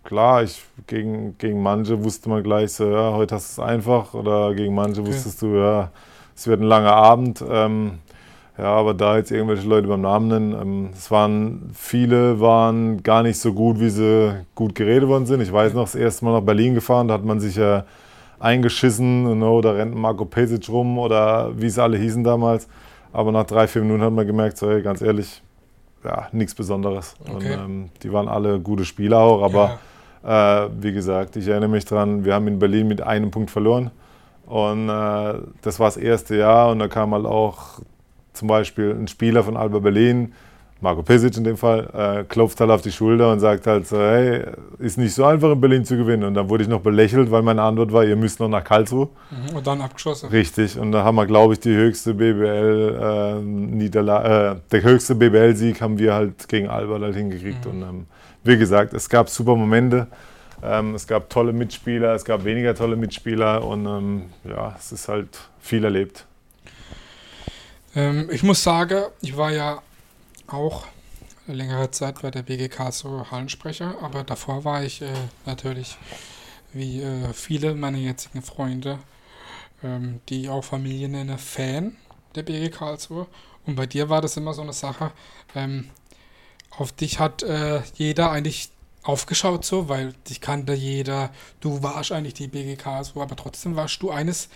klar, 0.04 0.44
ich, 0.44 0.64
gegen, 0.88 1.38
gegen 1.38 1.62
manche 1.62 2.04
wusste 2.04 2.30
man 2.30 2.44
gleich 2.44 2.74
so, 2.74 2.90
ja, 2.90 3.14
heute 3.14 3.36
hast 3.36 3.58
du 3.58 3.62
es 3.62 3.68
einfach. 3.68 4.14
Oder 4.14 4.54
gegen 4.56 4.74
manche 4.74 5.02
okay. 5.02 5.12
wusstest 5.12 5.42
du, 5.42 5.56
ja, 5.56 5.92
es 6.40 6.48
wird 6.48 6.62
ein 6.62 6.68
langer 6.68 6.94
Abend. 6.94 7.44
Ähm, 7.50 8.00
ja, 8.58 8.66
aber 8.66 8.94
da 8.94 9.18
jetzt 9.18 9.30
irgendwelche 9.30 9.68
Leute 9.68 9.88
beim 9.90 10.02
Namen 10.02 10.28
nennen, 10.30 10.54
ähm, 10.54 10.90
es 10.94 11.12
waren, 11.12 11.70
viele 11.74 12.40
waren 12.40 13.04
gar 13.04 13.24
nicht 13.24 13.38
so 13.38 13.54
gut, 13.54 13.80
wie 13.80 13.90
sie 13.90 14.46
gut 14.56 14.74
geredet 14.74 15.10
worden 15.10 15.26
sind. 15.26 15.42
Ich 15.42 15.52
weiß 15.52 15.74
noch, 15.74 15.84
das 15.84 15.96
erste 15.96 16.24
Mal 16.24 16.40
nach 16.40 16.46
Berlin 16.46 16.76
gefahren, 16.76 17.10
da 17.10 17.16
hat 17.16 17.26
man 17.26 17.42
sich 17.42 17.58
ja 17.58 17.84
eingeschissen, 18.40 19.28
you 19.28 19.36
know, 19.36 19.60
da 19.60 19.72
rennt 19.72 19.96
Marco 19.96 20.24
Pesic 20.24 20.70
rum 20.70 20.98
oder 20.98 21.52
wie 21.60 21.70
sie 21.70 21.84
alle 21.84 21.98
hießen 21.98 22.24
damals. 22.24 22.70
Aber 23.12 23.34
nach 23.34 23.46
drei, 23.46 23.68
vier 23.68 23.82
Minuten 23.82 24.04
hat 24.04 24.14
man 24.14 24.26
gemerkt, 24.26 24.58
so, 24.58 24.70
hey, 24.70 24.82
ganz 24.82 25.02
ehrlich, 25.02 25.42
ja, 26.06 26.30
nichts 26.32 26.56
Besonderes. 26.56 27.16
Okay. 27.22 27.34
Und 27.34 27.46
ähm, 27.46 27.90
die 28.02 28.14
waren 28.14 28.30
alle 28.30 28.62
gute 28.62 28.86
Spieler 28.86 29.20
auch, 29.20 29.44
aber 29.44 29.78
ja. 30.24 30.66
äh, 30.66 30.70
wie 30.80 30.94
gesagt, 30.94 31.36
ich 31.36 31.50
erinnere 31.50 31.70
mich 31.70 31.84
dran, 31.84 32.24
wir 32.24 32.34
haben 32.34 32.48
in 32.48 32.60
Berlin 32.60 32.88
mit 32.88 33.02
einem 33.02 33.30
Punkt 33.30 33.52
verloren. 33.52 33.92
Und 34.50 34.90
äh, 34.90 35.34
das 35.62 35.80
war 35.80 35.88
das 35.88 35.98
erste 35.98 36.36
Jahr 36.36 36.72
und 36.72 36.80
da 36.80 36.88
kam 36.88 37.14
halt 37.14 37.26
auch 37.26 37.80
zum 38.34 38.48
Beispiel 38.48 38.96
ein 39.00 39.08
Spieler 39.08 39.44
von 39.44 39.56
Alba 39.56 39.78
Berlin, 39.78 40.34
Marco 40.82 41.04
Pesic 41.04 41.38
in 41.38 41.44
dem 41.44 41.56
Fall, 41.56 41.90
äh, 41.94 42.24
klopft 42.24 42.60
halt 42.60 42.72
auf 42.72 42.82
die 42.82 42.92
Schulter 42.92 43.32
und 43.32 43.42
sagt 43.42 43.68
halt 43.68 43.86
so, 43.86 44.00
hey, 44.00 44.46
ist 44.80 44.98
nicht 44.98 45.14
so 45.14 45.24
einfach 45.26 45.52
in 45.52 45.62
Berlin 45.62 45.86
zu 45.86 45.98
gewinnen. 45.98 46.24
Und 46.24 46.34
dann 46.34 46.50
wurde 46.50 46.64
ich 46.64 46.70
noch 46.70 46.80
belächelt, 46.80 47.30
weil 47.30 47.44
meine 47.44 47.62
Antwort 47.62 47.94
war, 47.94 48.04
ihr 48.04 48.16
müsst 48.16 48.40
noch 48.40 48.48
nach 48.48 48.64
Karlsruhe. 48.64 49.10
Mhm, 49.30 49.58
und 49.58 49.68
dann 49.68 49.82
abgeschossen. 49.82 50.30
Richtig. 50.30 50.80
Und 50.80 50.94
da 50.94 51.04
haben 51.04 51.16
wir, 51.16 51.28
glaube 51.28 51.54
ich, 51.54 51.60
die 51.60 51.76
höchste 51.76 52.16
BBL 52.16 52.98
äh, 53.00 53.42
Niederla 53.44 54.54
äh, 54.54 54.56
der 54.72 54.82
höchste 54.82 55.14
BBL-Sieg 55.14 55.80
haben 55.80 56.00
wir 56.00 56.14
halt 56.16 56.48
gegen 56.48 56.70
Alba 56.70 57.00
halt 57.00 57.16
hingekriegt. 57.16 57.66
Mhm. 57.66 57.72
Und 57.72 57.82
ähm, 57.82 58.06
wie 58.44 58.58
gesagt, 58.58 58.94
es 58.94 59.10
gab 59.10 59.30
super 59.30 59.56
Momente, 59.56 60.08
Ähm, 60.62 60.96
es 60.96 61.08
gab 61.08 61.30
tolle 61.30 61.54
Mitspieler, 61.54 62.14
es 62.14 62.26
gab 62.26 62.44
weniger 62.44 62.76
tolle 62.76 62.96
Mitspieler 62.96 63.64
und 63.64 63.86
ähm, 63.86 64.30
ja, 64.44 64.76
es 64.78 64.92
ist 64.92 65.08
halt 65.08 65.50
viel 65.60 65.84
erlebt. 65.84 66.26
Ähm, 67.96 68.30
ich 68.32 68.44
muss 68.44 68.64
sagen, 68.64 69.06
ich 69.22 69.38
war 69.38 69.52
ja 69.52 69.82
auch 70.48 70.86
längere 71.48 71.90
Zeit 71.92 72.22
bei 72.22 72.32
der 72.32 72.44
BGK 72.44 72.92
so 72.92 73.26
Hallensprecher, 73.32 73.96
aber 74.02 74.24
davor 74.24 74.64
war 74.64 74.84
ich 74.84 75.02
äh, 75.02 75.08
natürlich 75.46 75.98
wie 76.74 77.02
äh, 77.02 77.34
viele 77.34 77.74
meiner 77.74 77.98
jetzigen 77.98 78.42
Freunde, 78.42 79.00
ähm, 79.84 80.22
die 80.30 80.50
auch 80.50 80.64
Familie 80.64 81.10
nenne, 81.10 81.38
Fan 81.38 81.96
der 82.36 82.44
BG 82.44 82.70
Karlsruhe. 82.70 83.28
Und 83.66 83.76
bei 83.76 83.88
dir 83.88 84.10
war 84.10 84.22
das 84.22 84.38
immer 84.38 84.54
so 84.54 84.62
eine 84.62 84.74
Sache, 84.74 85.12
ähm, 85.56 85.90
auf 86.72 86.92
dich 86.92 87.20
hat 87.20 87.44
äh, 87.44 87.82
jeder 87.96 88.32
eigentlich 88.32 88.70
aufgeschaut 89.04 89.66
so, 89.66 89.90
weil 89.90 90.14
dich 90.28 90.42
kannte 90.42 90.74
jeder, 90.74 91.32
du 91.62 91.82
warst 91.84 92.12
eigentlich 92.12 92.34
die 92.34 92.48
BG 92.48 92.76
Karlsruhe, 92.76 93.24
aber 93.24 93.36
trotzdem 93.36 93.76
warst 93.76 94.02
du 94.02 94.12
eines, 94.12 94.50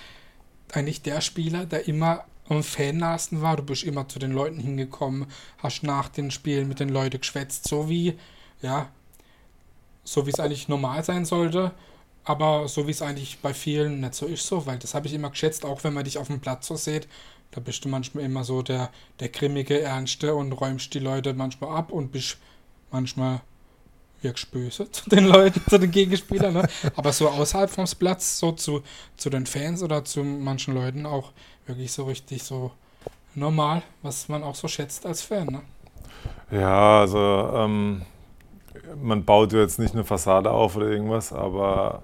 eigentlich 0.72 1.02
der 1.02 1.22
Spieler, 1.22 1.66
der 1.66 1.88
immer 1.88 2.26
am 2.50 2.64
Fannasen 2.64 3.42
war. 3.42 3.56
Du 3.58 3.64
bist 3.64 3.84
immer 3.84 4.08
zu 4.08 4.20
den 4.20 4.32
Leuten 4.32 4.60
hingekommen, 4.60 5.28
hast 5.60 5.84
nach 5.84 6.10
den 6.10 6.32
Spielen 6.32 6.68
mit 6.68 6.80
den 6.80 6.90
Leuten 6.90 7.20
geschwätzt, 7.20 7.68
so 7.68 7.90
wie, 7.90 8.18
ja, 8.62 8.90
so 10.04 10.26
wie 10.26 10.32
es 10.32 10.40
eigentlich 10.40 10.68
normal 10.68 11.04
sein 11.04 11.26
sollte. 11.26 11.72
Aber 12.26 12.70
so 12.70 12.88
wie 12.88 12.92
es 12.92 13.02
eigentlich 13.02 13.40
bei 13.40 13.54
vielen 13.54 14.00
nicht 14.00 14.14
so 14.14 14.26
ist, 14.26 14.48
so, 14.48 14.66
weil 14.66 14.80
das 14.80 14.94
habe 14.94 15.08
ich 15.08 15.14
immer 15.14 15.30
geschätzt, 15.30 15.66
auch 15.66 15.84
wenn 15.84 15.94
man 15.94 16.06
dich 16.06 16.18
auf 16.18 16.28
dem 16.28 16.40
Platz 16.40 16.68
so 16.68 16.78
sieht, 16.78 17.08
da 17.52 17.60
bist 17.60 17.84
du 17.84 17.90
manchmal 17.90 18.24
immer 18.24 18.46
so 18.46 18.62
der, 18.62 18.92
der 19.20 19.30
grimmige 19.30 19.82
Ernste 19.82 20.34
und 20.34 20.54
räumst 20.54 20.94
die 20.94 21.00
Leute 21.00 21.34
manchmal 21.34 21.76
ab 21.76 21.92
und 21.92 22.12
bist 22.12 22.38
manchmal 22.92 23.42
böse 24.52 24.90
zu 24.92 25.10
den 25.10 25.26
Leuten, 25.26 25.62
zu 25.70 25.78
den 25.78 25.92
Gegenspielern. 25.92 26.54
Ne? 26.54 26.68
Aber 26.96 27.12
so 27.12 27.30
außerhalb 27.30 27.70
vom 27.70 27.86
Platz, 28.00 28.40
so 28.40 28.52
zu, 28.54 28.82
zu 29.18 29.30
den 29.30 29.46
Fans 29.46 29.84
oder 29.84 30.06
zu 30.06 30.24
manchen 30.24 30.74
Leuten 30.74 31.06
auch 31.06 31.32
wirklich 31.66 31.92
so 31.92 32.06
richtig 32.06 32.44
so 32.44 32.72
normal, 33.36 33.84
was 34.02 34.30
man 34.30 34.44
auch 34.44 34.56
so 34.56 34.68
schätzt 34.68 35.06
als 35.06 35.22
Fan. 35.22 35.48
Ne? 35.48 35.62
Ja, 36.52 37.02
also 37.02 37.20
ähm, 37.56 38.04
man 39.02 39.26
baut 39.26 39.54
jetzt 39.54 39.80
nicht 39.80 39.94
eine 39.94 40.04
Fassade 40.04 40.52
auf 40.52 40.76
oder 40.76 40.88
irgendwas, 40.88 41.34
aber 41.34 42.04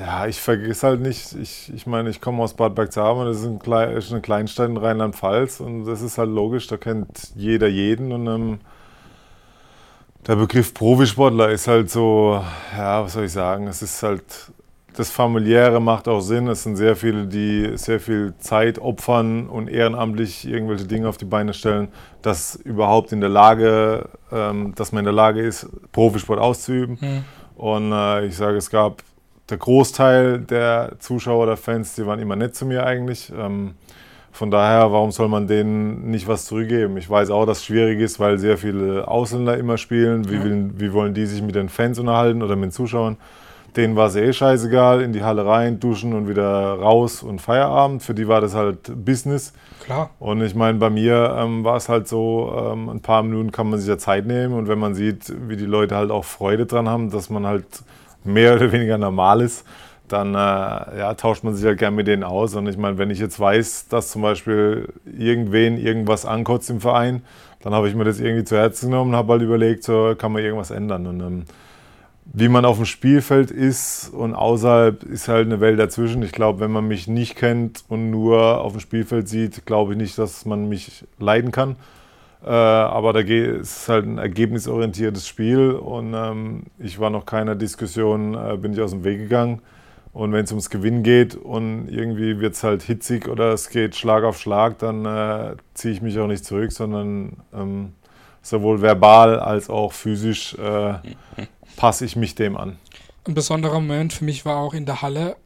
ja, 0.00 0.26
ich 0.26 0.40
vergesse 0.40 0.86
halt 0.86 1.00
nicht, 1.00 1.34
ich, 1.34 1.72
ich 1.72 1.86
meine, 1.86 2.10
ich 2.10 2.20
komme 2.20 2.42
aus 2.42 2.54
Bad 2.54 2.74
Bergzabern, 2.74 3.26
das 3.26 3.38
ist, 3.38 3.46
ein 3.46 3.58
Klein, 3.58 3.90
ist 3.96 4.10
eine 4.10 4.20
Kleinstadt 4.20 4.68
in 4.68 4.76
Rheinland-Pfalz 4.76 5.60
und 5.60 5.84
das 5.84 6.02
ist 6.02 6.18
halt 6.18 6.30
logisch, 6.30 6.66
da 6.66 6.76
kennt 6.76 7.32
jeder 7.34 7.68
jeden 7.68 8.12
und 8.12 8.26
ähm, 8.26 8.60
der 10.26 10.36
Begriff 10.36 10.74
Profisportler 10.74 11.50
ist 11.50 11.68
halt 11.68 11.90
so, 11.90 12.42
ja, 12.76 13.04
was 13.04 13.12
soll 13.12 13.24
ich 13.24 13.32
sagen, 13.32 13.68
es 13.68 13.80
ist 13.82 14.02
halt, 14.02 14.22
das 14.96 15.10
Familiäre 15.10 15.80
macht 15.80 16.08
auch 16.08 16.20
Sinn, 16.20 16.48
es 16.48 16.64
sind 16.64 16.76
sehr 16.76 16.96
viele, 16.96 17.26
die 17.26 17.76
sehr 17.76 18.00
viel 18.00 18.34
Zeit 18.38 18.78
opfern 18.78 19.48
und 19.48 19.68
ehrenamtlich 19.68 20.46
irgendwelche 20.46 20.86
Dinge 20.86 21.08
auf 21.08 21.16
die 21.16 21.26
Beine 21.26 21.54
stellen, 21.54 21.88
dass 22.22 22.56
überhaupt 22.56 23.12
in 23.12 23.20
der 23.20 23.30
Lage, 23.30 24.08
ähm, 24.32 24.74
dass 24.74 24.92
man 24.92 25.00
in 25.00 25.04
der 25.04 25.14
Lage 25.14 25.42
ist, 25.42 25.68
Profisport 25.92 26.40
auszuüben. 26.40 26.98
Mhm. 27.00 27.24
Und 27.56 27.92
äh, 27.92 28.26
ich 28.26 28.36
sage, 28.36 28.56
es 28.56 28.70
gab 28.70 29.02
der 29.48 29.58
Großteil 29.58 30.40
der 30.40 30.96
Zuschauer 30.98 31.44
oder 31.44 31.56
Fans, 31.56 31.94
die 31.94 32.04
waren 32.04 32.18
immer 32.18 32.36
nett 32.36 32.56
zu 32.56 32.66
mir 32.66 32.84
eigentlich. 32.84 33.32
Ähm, 33.36 33.74
von 34.36 34.50
daher, 34.50 34.92
warum 34.92 35.12
soll 35.12 35.28
man 35.28 35.46
denen 35.46 36.10
nicht 36.10 36.28
was 36.28 36.44
zurückgeben? 36.44 36.98
Ich 36.98 37.08
weiß 37.08 37.30
auch, 37.30 37.46
dass 37.46 37.58
es 37.58 37.64
schwierig 37.64 38.00
ist, 38.00 38.20
weil 38.20 38.36
sehr 38.36 38.58
viele 38.58 39.08
Ausländer 39.08 39.56
immer 39.56 39.78
spielen. 39.78 40.28
Wie, 40.28 40.44
will, 40.44 40.72
wie 40.76 40.92
wollen 40.92 41.14
die 41.14 41.24
sich 41.24 41.40
mit 41.40 41.54
den 41.54 41.70
Fans 41.70 41.98
unterhalten 41.98 42.42
oder 42.42 42.54
mit 42.54 42.64
den 42.64 42.72
Zuschauern? 42.72 43.16
Denen 43.76 43.96
war 43.96 44.08
es 44.08 44.16
eh 44.16 44.30
scheißegal, 44.30 45.00
in 45.00 45.14
die 45.14 45.22
Halle 45.22 45.46
rein, 45.46 45.80
duschen 45.80 46.12
und 46.12 46.28
wieder 46.28 46.44
raus 46.44 47.22
und 47.22 47.40
Feierabend. 47.40 48.02
Für 48.02 48.12
die 48.12 48.28
war 48.28 48.42
das 48.42 48.54
halt 48.54 49.06
Business. 49.06 49.54
Klar. 49.82 50.10
Und 50.18 50.42
ich 50.42 50.54
meine, 50.54 50.76
bei 50.76 50.90
mir 50.90 51.34
ähm, 51.38 51.64
war 51.64 51.78
es 51.78 51.88
halt 51.88 52.06
so, 52.06 52.54
ähm, 52.58 52.90
ein 52.90 53.00
paar 53.00 53.22
Minuten 53.22 53.52
kann 53.52 53.70
man 53.70 53.78
sich 53.78 53.88
ja 53.88 53.96
Zeit 53.96 54.26
nehmen. 54.26 54.52
Und 54.52 54.68
wenn 54.68 54.78
man 54.78 54.94
sieht, 54.94 55.32
wie 55.48 55.56
die 55.56 55.64
Leute 55.64 55.96
halt 55.96 56.10
auch 56.10 56.26
Freude 56.26 56.66
dran 56.66 56.90
haben, 56.90 57.08
dass 57.08 57.30
man 57.30 57.46
halt 57.46 57.64
mehr 58.22 58.54
oder 58.56 58.70
weniger 58.70 58.98
normal 58.98 59.40
ist, 59.40 59.64
dann 60.08 60.34
äh, 60.34 60.98
ja, 60.98 61.14
tauscht 61.14 61.44
man 61.44 61.54
sich 61.54 61.64
halt 61.64 61.78
gern 61.78 61.94
mit 61.94 62.06
denen 62.06 62.24
aus. 62.24 62.54
Und 62.54 62.66
ich 62.66 62.76
meine, 62.76 62.98
wenn 62.98 63.10
ich 63.10 63.18
jetzt 63.18 63.38
weiß, 63.38 63.88
dass 63.88 64.10
zum 64.10 64.22
Beispiel 64.22 64.88
irgendwen 65.04 65.78
irgendwas 65.78 66.26
ankotzt 66.26 66.70
im 66.70 66.80
Verein, 66.80 67.22
dann 67.60 67.74
habe 67.74 67.88
ich 67.88 67.94
mir 67.94 68.04
das 68.04 68.20
irgendwie 68.20 68.44
zu 68.44 68.56
Herzen 68.56 68.90
genommen 68.90 69.10
und 69.10 69.16
habe 69.16 69.32
halt 69.32 69.42
überlegt, 69.42 69.84
so 69.84 70.14
kann 70.16 70.32
man 70.32 70.42
irgendwas 70.42 70.70
ändern. 70.70 71.06
Und 71.06 71.20
ähm, 71.20 71.44
wie 72.32 72.48
man 72.48 72.64
auf 72.64 72.76
dem 72.76 72.86
Spielfeld 72.86 73.50
ist 73.50 74.10
und 74.12 74.34
außerhalb 74.34 75.02
ist 75.04 75.28
halt 75.28 75.46
eine 75.46 75.60
Welt 75.60 75.78
dazwischen. 75.78 76.22
Ich 76.22 76.32
glaube, 76.32 76.60
wenn 76.60 76.70
man 76.70 76.86
mich 76.86 77.08
nicht 77.08 77.36
kennt 77.36 77.84
und 77.88 78.10
nur 78.10 78.60
auf 78.60 78.72
dem 78.72 78.80
Spielfeld 78.80 79.28
sieht, 79.28 79.64
glaube 79.64 79.92
ich 79.92 79.98
nicht, 79.98 80.18
dass 80.18 80.44
man 80.44 80.68
mich 80.68 81.04
leiden 81.18 81.52
kann. 81.52 81.76
Äh, 82.44 82.50
aber 82.50 83.12
da 83.12 83.20
ist 83.20 83.88
halt 83.88 84.06
ein 84.06 84.18
ergebnisorientiertes 84.18 85.26
Spiel 85.26 85.72
und 85.72 86.14
ähm, 86.14 86.64
ich 86.78 86.98
war 86.98 87.10
noch 87.10 87.26
keiner 87.26 87.54
Diskussion, 87.54 88.34
äh, 88.34 88.56
bin 88.56 88.72
ich 88.72 88.80
aus 88.80 88.90
dem 88.90 89.04
Weg 89.04 89.18
gegangen. 89.18 89.60
Und 90.16 90.32
wenn 90.32 90.46
es 90.46 90.50
ums 90.50 90.70
Gewinnen 90.70 91.02
geht 91.02 91.34
und 91.34 91.88
irgendwie 91.90 92.40
wird 92.40 92.54
es 92.54 92.64
halt 92.64 92.82
hitzig 92.82 93.28
oder 93.28 93.52
es 93.52 93.68
geht 93.68 93.96
Schlag 93.96 94.24
auf 94.24 94.40
Schlag, 94.40 94.78
dann 94.78 95.04
äh, 95.04 95.56
ziehe 95.74 95.92
ich 95.92 96.00
mich 96.00 96.18
auch 96.18 96.26
nicht 96.26 96.42
zurück, 96.42 96.72
sondern 96.72 97.36
ähm, 97.52 97.92
sowohl 98.40 98.80
verbal 98.80 99.38
als 99.38 99.68
auch 99.68 99.92
physisch 99.92 100.54
äh, 100.54 100.94
passe 101.76 102.06
ich 102.06 102.16
mich 102.16 102.34
dem 102.34 102.56
an. 102.56 102.78
Ein 103.26 103.34
besonderer 103.34 103.74
Moment 103.74 104.14
für 104.14 104.24
mich 104.24 104.46
war 104.46 104.56
auch 104.56 104.72
in 104.72 104.86
der 104.86 105.02
Halle, 105.02 105.36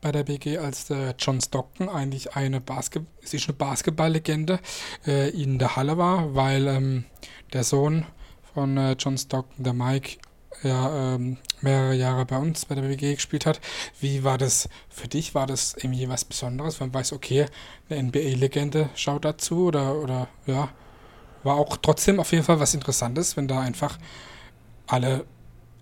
bei 0.00 0.10
der 0.10 0.24
BG, 0.24 0.56
als 0.56 0.86
der 0.86 1.14
John 1.18 1.42
Stockton 1.42 1.90
eigentlich 1.90 2.34
eine, 2.34 2.62
Basket 2.62 3.02
ist 3.20 3.34
eine 3.46 3.52
Basketballlegende 3.52 4.58
äh, 5.06 5.28
in 5.38 5.58
der 5.58 5.76
Halle 5.76 5.98
war, 5.98 6.34
weil 6.34 6.66
ähm, 6.66 7.04
der 7.52 7.62
Sohn 7.62 8.06
von 8.54 8.78
äh, 8.78 8.96
John 8.98 9.18
Stockton, 9.18 9.64
der 9.64 9.74
Mike, 9.74 10.16
ja 10.62 11.14
ähm, 11.14 11.38
mehrere 11.60 11.94
Jahre 11.94 12.24
bei 12.26 12.38
uns 12.38 12.64
bei 12.64 12.74
der 12.74 12.82
BG 12.82 13.14
gespielt 13.14 13.46
hat. 13.46 13.60
Wie 14.00 14.24
war 14.24 14.38
das 14.38 14.68
für 14.88 15.08
dich? 15.08 15.34
War 15.34 15.46
das 15.46 15.74
irgendwie 15.76 16.08
was 16.08 16.24
Besonderes, 16.24 16.80
wenn 16.80 16.88
man 16.88 16.94
weiß, 16.94 17.12
okay, 17.12 17.46
eine 17.88 18.02
NBA-Legende 18.04 18.90
schaut 18.94 19.24
dazu 19.24 19.66
oder, 19.66 19.96
oder 19.96 20.28
ja, 20.46 20.70
war 21.42 21.56
auch 21.56 21.76
trotzdem 21.76 22.20
auf 22.20 22.32
jeden 22.32 22.44
Fall 22.44 22.60
was 22.60 22.74
Interessantes, 22.74 23.36
wenn 23.36 23.48
da 23.48 23.60
einfach 23.60 23.98
alle 24.86 25.24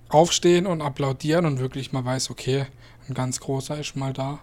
aufstehen 0.08 0.66
und 0.66 0.82
applaudieren 0.82 1.46
und 1.46 1.58
wirklich 1.58 1.92
mal 1.92 2.04
weiß, 2.04 2.30
okay, 2.30 2.66
ein 3.08 3.14
ganz 3.14 3.40
großer 3.40 3.78
ist 3.78 3.96
mal 3.96 4.12
da. 4.12 4.40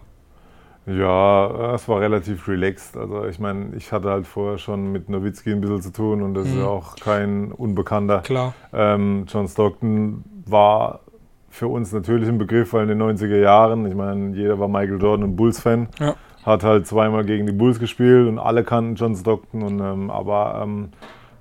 Ja, 0.86 1.76
es 1.76 1.88
war 1.88 2.00
relativ 2.02 2.48
relaxed. 2.48 2.98
Also 2.98 3.26
ich 3.26 3.40
meine, 3.40 3.76
ich 3.76 3.92
hatte 3.92 4.10
halt 4.10 4.26
vorher 4.26 4.58
schon 4.58 4.92
mit 4.92 5.10
Nowitzki 5.10 5.52
ein 5.52 5.62
bisschen 5.62 5.82
zu 5.82 5.92
tun 5.92 6.22
und 6.22 6.34
das 6.34 6.46
mhm. 6.46 6.52
ist 6.52 6.58
ja 6.60 6.66
auch 6.66 6.96
kein 6.96 7.52
Unbekannter. 7.52 8.20
Klar. 8.22 8.54
Ähm, 8.74 9.26
John 9.28 9.48
Stockton 9.48 10.24
war 10.46 11.02
für 11.50 11.68
uns 11.68 11.92
natürlich 11.92 12.28
ein 12.28 12.38
Begriff, 12.38 12.74
weil 12.74 12.90
in 12.90 12.98
den 12.98 13.02
90er 13.02 13.40
Jahren, 13.40 13.86
ich 13.86 13.96
meine, 13.96 14.36
jeder 14.36 14.60
war 14.60 14.68
Michael 14.68 15.02
Jordan 15.02 15.24
und 15.24 15.36
Bulls-Fan. 15.36 15.90
Ja. 16.00 16.16
Hat 16.46 16.64
halt 16.64 16.88
zweimal 16.88 17.26
gegen 17.26 17.46
die 17.46 17.52
Bulls 17.52 17.80
gespielt 17.80 18.28
und 18.28 18.40
alle 18.40 18.64
kannten 18.64 18.96
John 18.96 19.16
Stockton. 19.16 19.62
Und, 19.62 19.80
ähm, 19.80 20.10
aber 20.10 20.62
ähm, 20.64 20.90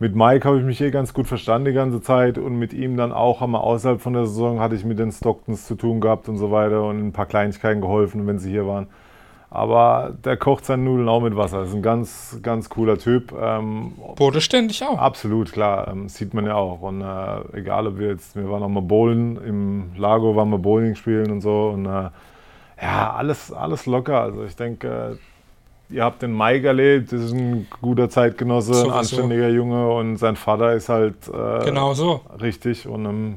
mit 0.00 0.14
Mike 0.14 0.46
habe 0.46 0.58
ich 0.58 0.64
mich 0.64 0.78
hier 0.78 0.90
ganz 0.90 1.12
gut 1.12 1.26
verstanden 1.26 1.66
die 1.66 1.72
ganze 1.72 2.00
Zeit 2.00 2.38
und 2.38 2.58
mit 2.58 2.72
ihm 2.72 2.96
dann 2.96 3.12
auch 3.12 3.40
haben 3.40 3.52
wir 3.52 3.64
außerhalb 3.64 4.00
von 4.00 4.12
der 4.12 4.26
Saison 4.26 4.60
hatte 4.60 4.74
ich 4.74 4.84
mit 4.84 4.98
den 4.98 5.10
Stocktons 5.10 5.66
zu 5.66 5.74
tun 5.74 6.00
gehabt 6.00 6.28
und 6.28 6.36
so 6.36 6.50
weiter 6.50 6.84
und 6.84 6.98
ein 6.98 7.12
paar 7.12 7.26
Kleinigkeiten 7.26 7.80
geholfen, 7.80 8.26
wenn 8.26 8.38
sie 8.38 8.50
hier 8.50 8.66
waren. 8.66 8.86
Aber 9.50 10.12
der 10.24 10.36
kocht 10.36 10.66
seine 10.66 10.82
Nudeln 10.82 11.08
auch 11.08 11.20
mit 11.20 11.34
Wasser. 11.34 11.60
Das 11.60 11.70
ist 11.70 11.74
ein 11.74 11.82
ganz, 11.82 12.38
ganz 12.42 12.68
cooler 12.68 12.98
Typ. 12.98 13.32
Ähm, 13.40 13.92
Bodenständig 14.16 14.84
auch. 14.84 14.98
Absolut, 14.98 15.52
klar. 15.52 15.88
Ähm, 15.88 16.08
sieht 16.08 16.34
man 16.34 16.44
ja 16.44 16.54
auch. 16.54 16.82
Und 16.82 17.00
äh, 17.00 17.58
egal, 17.58 17.86
ob 17.86 17.98
wir 17.98 18.08
jetzt, 18.08 18.36
wir 18.36 18.50
waren 18.50 18.62
auch 18.62 18.68
mal 18.68 18.82
bowlen, 18.82 19.38
im 19.42 19.92
Lago 19.96 20.36
waren 20.36 20.50
wir 20.50 20.58
Bowling 20.58 20.96
spielen 20.96 21.30
und 21.30 21.40
so. 21.40 21.70
Und 21.72 21.86
äh, 21.86 22.10
ja, 22.82 23.14
alles, 23.16 23.50
alles 23.50 23.86
locker. 23.86 24.20
Also 24.20 24.44
ich 24.44 24.54
denke, 24.54 25.18
ihr 25.88 26.04
habt 26.04 26.20
den 26.20 26.36
Mike 26.36 26.66
erlebt, 26.66 27.12
das 27.12 27.22
ist 27.22 27.32
ein 27.32 27.66
guter 27.80 28.10
Zeitgenosse, 28.10 28.74
so, 28.74 28.84
ein 28.84 28.92
anständiger 28.92 29.48
so. 29.48 29.54
Junge 29.56 29.88
und 29.88 30.18
sein 30.18 30.36
Vater 30.36 30.74
ist 30.74 30.90
halt 30.90 31.16
äh, 31.28 31.64
genau 31.64 31.94
so. 31.94 32.20
richtig. 32.40 32.86
Und 32.86 33.06
ähm, 33.06 33.36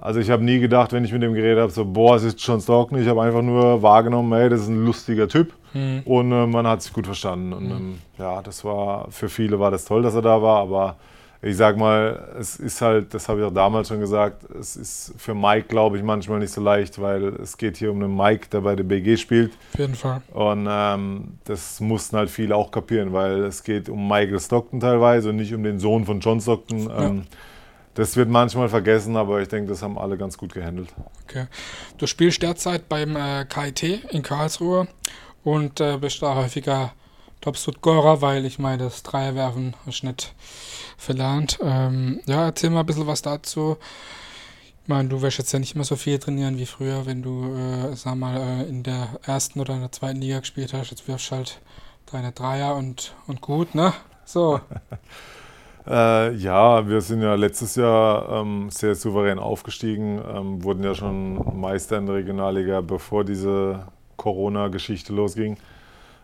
also 0.00 0.20
ich 0.20 0.30
habe 0.30 0.44
nie 0.44 0.60
gedacht, 0.60 0.92
wenn 0.92 1.04
ich 1.04 1.12
mit 1.12 1.22
dem 1.22 1.34
geredet 1.34 1.60
habe, 1.60 1.72
so 1.72 1.84
boah, 1.84 2.16
es 2.16 2.22
ist 2.22 2.40
John 2.40 2.60
Stockton. 2.60 3.00
Ich 3.00 3.08
habe 3.08 3.22
einfach 3.22 3.42
nur 3.42 3.82
wahrgenommen, 3.82 4.32
hey, 4.38 4.48
das 4.48 4.62
ist 4.62 4.68
ein 4.68 4.84
lustiger 4.84 5.28
Typ 5.28 5.52
mhm. 5.74 6.02
und 6.04 6.30
äh, 6.30 6.46
man 6.46 6.66
hat 6.66 6.82
sich 6.82 6.92
gut 6.92 7.06
verstanden. 7.06 7.52
Und 7.52 7.64
mhm. 7.64 7.72
ähm, 7.72 7.98
ja, 8.18 8.40
das 8.42 8.64
war 8.64 9.10
für 9.10 9.28
viele 9.28 9.58
war 9.58 9.70
das 9.70 9.84
toll, 9.84 10.02
dass 10.02 10.14
er 10.14 10.22
da 10.22 10.40
war, 10.40 10.60
aber 10.60 10.96
ich 11.40 11.56
sag 11.56 11.76
mal, 11.76 12.34
es 12.38 12.56
ist 12.56 12.80
halt, 12.80 13.14
das 13.14 13.28
habe 13.28 13.40
ich 13.40 13.46
auch 13.46 13.54
damals 13.54 13.88
schon 13.88 14.00
gesagt, 14.00 14.42
es 14.58 14.74
ist 14.74 15.14
für 15.18 15.34
Mike, 15.34 15.68
glaube 15.68 15.96
ich, 15.96 16.02
manchmal 16.02 16.40
nicht 16.40 16.52
so 16.52 16.60
leicht, 16.60 17.00
weil 17.00 17.28
es 17.40 17.56
geht 17.56 17.76
hier 17.76 17.92
um 17.92 18.02
einen 18.02 18.16
Mike, 18.16 18.48
der 18.50 18.62
bei 18.62 18.74
der 18.74 18.82
BG 18.82 19.16
spielt. 19.16 19.52
Auf 19.72 19.78
jeden 19.78 19.94
Fall. 19.94 20.20
Und 20.32 20.66
ähm, 20.68 21.38
das 21.44 21.80
mussten 21.80 22.16
halt 22.16 22.28
viele 22.28 22.56
auch 22.56 22.72
kapieren, 22.72 23.12
weil 23.12 23.44
es 23.44 23.62
geht 23.62 23.88
um 23.88 24.08
Michael 24.08 24.40
Stockton 24.40 24.80
teilweise 24.80 25.28
und 25.30 25.36
nicht 25.36 25.54
um 25.54 25.62
den 25.62 25.78
Sohn 25.78 26.04
von 26.04 26.18
John 26.18 26.40
Stockton. 26.40 26.88
Ja. 26.88 27.14
Das 27.98 28.14
wird 28.14 28.28
manchmal 28.28 28.68
vergessen, 28.68 29.16
aber 29.16 29.42
ich 29.42 29.48
denke, 29.48 29.70
das 29.70 29.82
haben 29.82 29.98
alle 29.98 30.16
ganz 30.16 30.38
gut 30.38 30.54
gehandelt. 30.54 30.88
Okay. 31.24 31.48
Du 31.96 32.06
spielst 32.06 32.40
derzeit 32.40 32.88
beim 32.88 33.16
äh, 33.16 33.44
KIT 33.44 33.82
in 34.12 34.22
Karlsruhe 34.22 34.86
und 35.42 35.80
äh, 35.80 35.96
bist 35.96 36.22
da 36.22 36.36
häufiger 36.36 36.92
Top-Scorer, 37.40 38.22
weil 38.22 38.44
ich 38.44 38.60
meine, 38.60 38.84
das 38.84 39.02
Dreierwerfen 39.02 39.74
hast 39.84 40.04
nicht 40.04 40.32
verlernt. 40.96 41.58
Ähm, 41.60 42.20
ja, 42.26 42.44
erzähl 42.44 42.70
mal 42.70 42.80
ein 42.80 42.86
bisschen 42.86 43.08
was 43.08 43.22
dazu. 43.22 43.78
Ich 44.84 44.88
meine, 44.88 45.08
du 45.08 45.20
wirst 45.20 45.38
jetzt 45.38 45.50
ja 45.50 45.58
nicht 45.58 45.74
mehr 45.74 45.82
so 45.82 45.96
viel 45.96 46.20
trainieren 46.20 46.56
wie 46.56 46.66
früher, 46.66 47.04
wenn 47.04 47.24
du, 47.24 47.52
äh, 47.52 47.96
sag 47.96 48.14
mal, 48.14 48.36
äh, 48.36 48.68
in 48.68 48.84
der 48.84 49.18
ersten 49.26 49.58
oder 49.58 49.74
in 49.74 49.80
der 49.80 49.90
zweiten 49.90 50.20
Liga 50.20 50.38
gespielt 50.38 50.72
hast. 50.72 50.92
Jetzt 50.92 51.08
wirfst 51.08 51.32
du 51.32 51.34
halt 51.34 51.60
deine 52.12 52.30
Dreier 52.30 52.76
und, 52.76 53.16
und 53.26 53.40
gut, 53.40 53.74
ne? 53.74 53.92
So. 54.24 54.60
Äh, 55.88 56.34
ja, 56.34 56.86
wir 56.86 57.00
sind 57.00 57.22
ja 57.22 57.34
letztes 57.34 57.76
Jahr 57.76 58.28
ähm, 58.42 58.68
sehr 58.68 58.94
souverän 58.94 59.38
aufgestiegen, 59.38 60.20
ähm, 60.34 60.62
wurden 60.62 60.84
ja 60.84 60.94
schon 60.94 61.58
Meister 61.58 61.96
in 61.96 62.04
der 62.04 62.16
Regionalliga, 62.16 62.82
bevor 62.82 63.24
diese 63.24 63.86
Corona-Geschichte 64.18 65.14
losging. 65.14 65.56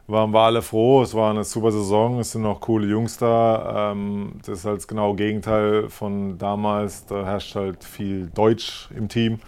Waren 0.06 0.34
wir 0.34 0.40
alle 0.40 0.60
froh, 0.60 1.00
es 1.02 1.14
war 1.14 1.30
eine 1.30 1.44
super 1.44 1.72
Saison, 1.72 2.18
es 2.18 2.32
sind 2.32 2.42
noch 2.42 2.60
coole 2.60 2.86
Jungs 2.86 3.16
da. 3.16 3.92
Ähm, 3.92 4.32
das 4.44 4.58
ist 4.58 4.64
halt 4.66 4.76
das 4.78 4.88
genaue 4.88 5.16
Gegenteil 5.16 5.88
von 5.88 6.36
damals, 6.36 7.06
da 7.06 7.24
herrscht 7.24 7.54
halt 7.54 7.84
viel 7.84 8.26
Deutsch 8.34 8.90
im 8.94 9.08
Team. 9.08 9.38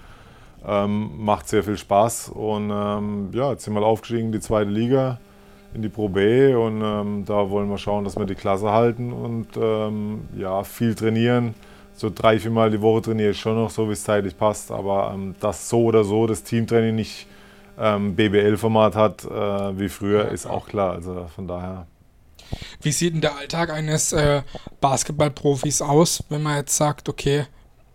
Ähm, 0.66 1.10
macht 1.18 1.46
sehr 1.46 1.62
viel 1.62 1.76
Spaß 1.76 2.30
und 2.30 2.70
ähm, 2.72 3.28
ja, 3.32 3.50
jetzt 3.50 3.64
sind 3.64 3.74
wir 3.74 3.82
aufgestiegen 3.82 4.28
in 4.28 4.32
die 4.32 4.40
zweite 4.40 4.70
Liga 4.70 5.18
in 5.76 5.82
die 5.82 5.88
Pro 5.88 6.08
B 6.08 6.54
und 6.54 6.82
ähm, 6.82 7.24
da 7.26 7.50
wollen 7.50 7.68
wir 7.68 7.78
schauen, 7.78 8.04
dass 8.04 8.16
wir 8.16 8.24
die 8.24 8.34
Klasse 8.34 8.72
halten 8.72 9.12
und 9.12 9.48
ähm, 9.56 10.28
ja, 10.36 10.64
viel 10.64 10.94
trainieren. 10.94 11.54
So 11.94 12.10
drei, 12.10 12.38
vier 12.38 12.50
Mal 12.50 12.70
die 12.70 12.80
Woche 12.80 13.02
trainiere 13.02 13.30
ich 13.30 13.40
schon 13.40 13.54
noch, 13.54 13.70
so 13.70 13.88
wie 13.88 13.92
es 13.92 14.02
zeitlich 14.02 14.36
passt, 14.36 14.70
aber 14.70 15.12
ähm, 15.14 15.34
dass 15.40 15.68
so 15.68 15.84
oder 15.84 16.02
so 16.02 16.26
das 16.26 16.42
Teamtraining 16.42 16.94
nicht 16.94 17.26
ähm, 17.78 18.16
BBL-Format 18.16 18.96
hat 18.96 19.24
äh, 19.24 19.78
wie 19.78 19.88
früher, 19.88 20.30
ist 20.30 20.46
auch 20.46 20.66
klar. 20.66 20.92
Also 20.94 21.26
von 21.34 21.46
daher. 21.46 21.86
Wie 22.80 22.92
sieht 22.92 23.14
denn 23.14 23.20
der 23.20 23.36
Alltag 23.36 23.70
eines 23.70 24.12
äh, 24.12 24.42
Basketballprofis 24.80 25.82
aus, 25.82 26.24
wenn 26.28 26.42
man 26.42 26.56
jetzt 26.56 26.76
sagt, 26.76 27.08
okay, 27.08 27.46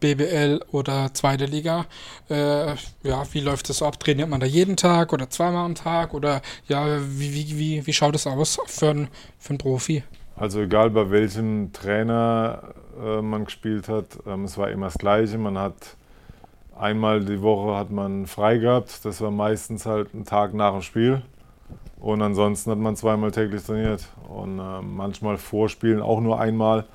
BBL 0.01 0.59
oder 0.71 1.13
zweite 1.13 1.45
Liga. 1.45 1.85
Äh, 2.29 2.73
ja, 3.03 3.23
wie 3.31 3.39
läuft 3.39 3.69
das 3.69 3.81
ab? 3.81 3.99
Trainiert 3.99 4.27
man 4.27 4.41
da 4.41 4.45
jeden 4.45 4.75
Tag 4.75 5.13
oder 5.13 5.29
zweimal 5.29 5.65
am 5.65 5.75
Tag? 5.75 6.13
Oder 6.13 6.41
ja, 6.67 6.99
wie, 6.99 7.33
wie, 7.33 7.57
wie, 7.57 7.87
wie 7.87 7.93
schaut 7.93 8.15
es 8.15 8.27
aus 8.27 8.59
für, 8.65 8.89
ein, 8.89 9.07
für 9.39 9.51
einen 9.51 9.57
Profi? 9.59 10.03
Also 10.35 10.61
egal 10.61 10.89
bei 10.89 11.09
welchem 11.09 11.71
Trainer 11.71 12.73
äh, 13.01 13.21
man 13.21 13.45
gespielt 13.45 13.87
hat, 13.87 14.07
ähm, 14.25 14.45
es 14.45 14.57
war 14.57 14.69
immer 14.71 14.87
das 14.87 14.97
Gleiche. 14.97 15.37
Man 15.37 15.57
hat 15.57 15.95
einmal 16.77 17.23
die 17.23 17.41
Woche 17.41 17.77
hat 17.77 17.91
man 17.91 18.25
frei 18.25 18.57
gehabt. 18.57 19.05
Das 19.05 19.21
war 19.21 19.31
meistens 19.31 19.85
halt 19.85 20.13
ein 20.13 20.25
Tag 20.25 20.53
nach 20.53 20.73
dem 20.73 20.81
Spiel. 20.81 21.21
Und 21.99 22.23
ansonsten 22.23 22.71
hat 22.71 22.79
man 22.79 22.95
zweimal 22.95 23.31
täglich 23.31 23.63
trainiert. 23.63 24.07
Und 24.27 24.57
äh, 24.59 24.81
manchmal 24.81 25.37
Vorspielen 25.37 26.01
auch 26.01 26.19
nur 26.19 26.39
einmal. 26.39 26.85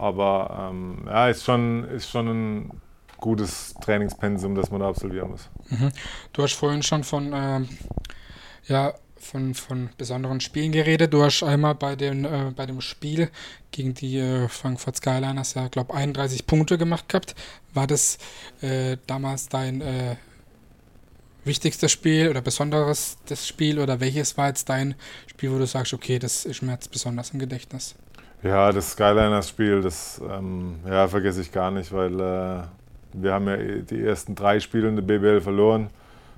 Aber 0.00 0.70
ähm, 0.70 1.04
ja, 1.06 1.28
ist 1.28 1.44
schon, 1.44 1.84
ist 1.84 2.08
schon 2.08 2.28
ein 2.28 2.70
gutes 3.18 3.74
Trainingspensum, 3.82 4.54
das 4.54 4.70
man 4.70 4.80
da 4.80 4.88
absolvieren 4.88 5.30
muss. 5.30 5.50
Mhm. 5.68 5.92
Du 6.32 6.42
hast 6.42 6.54
vorhin 6.54 6.82
schon 6.82 7.04
von, 7.04 7.32
äh, 7.34 7.60
ja, 8.66 8.94
von, 9.18 9.52
von 9.52 9.90
besonderen 9.98 10.40
Spielen 10.40 10.72
geredet. 10.72 11.12
Du 11.12 11.22
hast 11.22 11.42
einmal 11.42 11.74
bei, 11.74 11.96
den, 11.96 12.24
äh, 12.24 12.50
bei 12.56 12.64
dem 12.64 12.80
Spiel 12.80 13.30
gegen 13.72 13.92
die 13.92 14.16
äh, 14.16 14.48
Frankfurt 14.48 14.96
Skyliners 14.96 15.52
ja, 15.52 15.68
glaube 15.68 15.92
31 15.92 16.46
Punkte 16.46 16.78
gemacht 16.78 17.10
gehabt. 17.10 17.34
War 17.74 17.86
das 17.86 18.16
äh, 18.62 18.96
damals 19.06 19.50
dein 19.50 19.82
äh, 19.82 20.16
wichtigstes 21.44 21.92
Spiel 21.92 22.30
oder 22.30 22.40
besonderes 22.40 23.18
das 23.26 23.46
Spiel 23.46 23.78
oder 23.78 24.00
welches 24.00 24.38
war 24.38 24.48
jetzt 24.48 24.70
dein 24.70 24.94
Spiel, 25.26 25.52
wo 25.52 25.58
du 25.58 25.66
sagst, 25.66 25.92
okay, 25.92 26.18
das 26.18 26.46
ist 26.46 26.62
mir 26.62 26.72
jetzt 26.72 26.90
besonders 26.90 27.30
im 27.32 27.38
Gedächtnis? 27.38 27.96
Ja, 28.42 28.72
das 28.72 28.92
Skyliners-Spiel, 28.92 29.82
das 29.82 30.20
ähm, 30.30 30.76
ja, 30.88 31.08
vergesse 31.08 31.42
ich 31.42 31.52
gar 31.52 31.70
nicht, 31.70 31.92
weil 31.92 32.18
äh, 32.18 32.62
wir 33.12 33.34
haben 33.34 33.46
ja 33.48 33.56
die 33.56 34.02
ersten 34.02 34.34
drei 34.34 34.60
Spiele 34.60 34.88
in 34.88 34.96
der 34.96 35.02
BBL 35.02 35.42
verloren. 35.42 35.90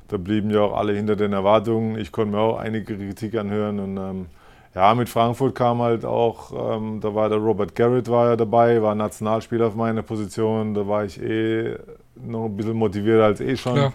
Da 0.09 0.17
blieben 0.17 0.51
ja 0.51 0.63
auch 0.63 0.77
alle 0.77 0.95
hinter 0.95 1.15
den 1.15 1.33
Erwartungen. 1.33 1.97
Ich 1.97 2.11
konnte 2.11 2.33
mir 2.33 2.41
auch 2.41 2.59
einige 2.59 2.97
Kritik 2.97 3.37
anhören. 3.37 3.79
Und 3.79 3.97
ähm, 3.97 4.27
ja, 4.75 4.95
mit 4.95 5.09
Frankfurt 5.09 5.55
kam 5.55 5.81
halt 5.81 6.05
auch, 6.05 6.77
ähm, 6.77 7.01
da 7.01 7.15
war 7.15 7.29
der 7.29 7.39
Robert 7.39 7.75
Garrett 7.77 8.11
war 8.11 8.31
ja 8.31 8.37
dabei, 8.37 8.83
war 8.83 8.97
Nationalspieler 8.97 9.69
auf 9.69 9.77
meiner 9.77 10.03
Position. 10.03 10.75
Da 10.75 10.89
war 10.89 11.05
ich 11.05 11.23
eh 11.23 11.77
noch 12.17 12.47
ein 12.47 12.57
bisschen 12.57 12.77
motivierter 12.77 13.27
als 13.27 13.41
eh 13.41 13.57
schon. 13.57 13.77
Ja. 13.77 13.93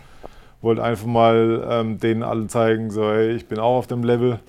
Wollte 0.61 0.81
einfach 0.81 1.05
mal 1.05 1.67
ähm, 1.69 1.99
denen 1.99 2.23
allen 2.23 2.47
zeigen, 2.47 2.89
so 2.89 3.03
hey, 3.03 3.31
ich 3.35 3.47
bin 3.47 3.59
auch 3.59 3.77
auf 3.77 3.87
dem 3.87 4.03
Level 4.03 4.39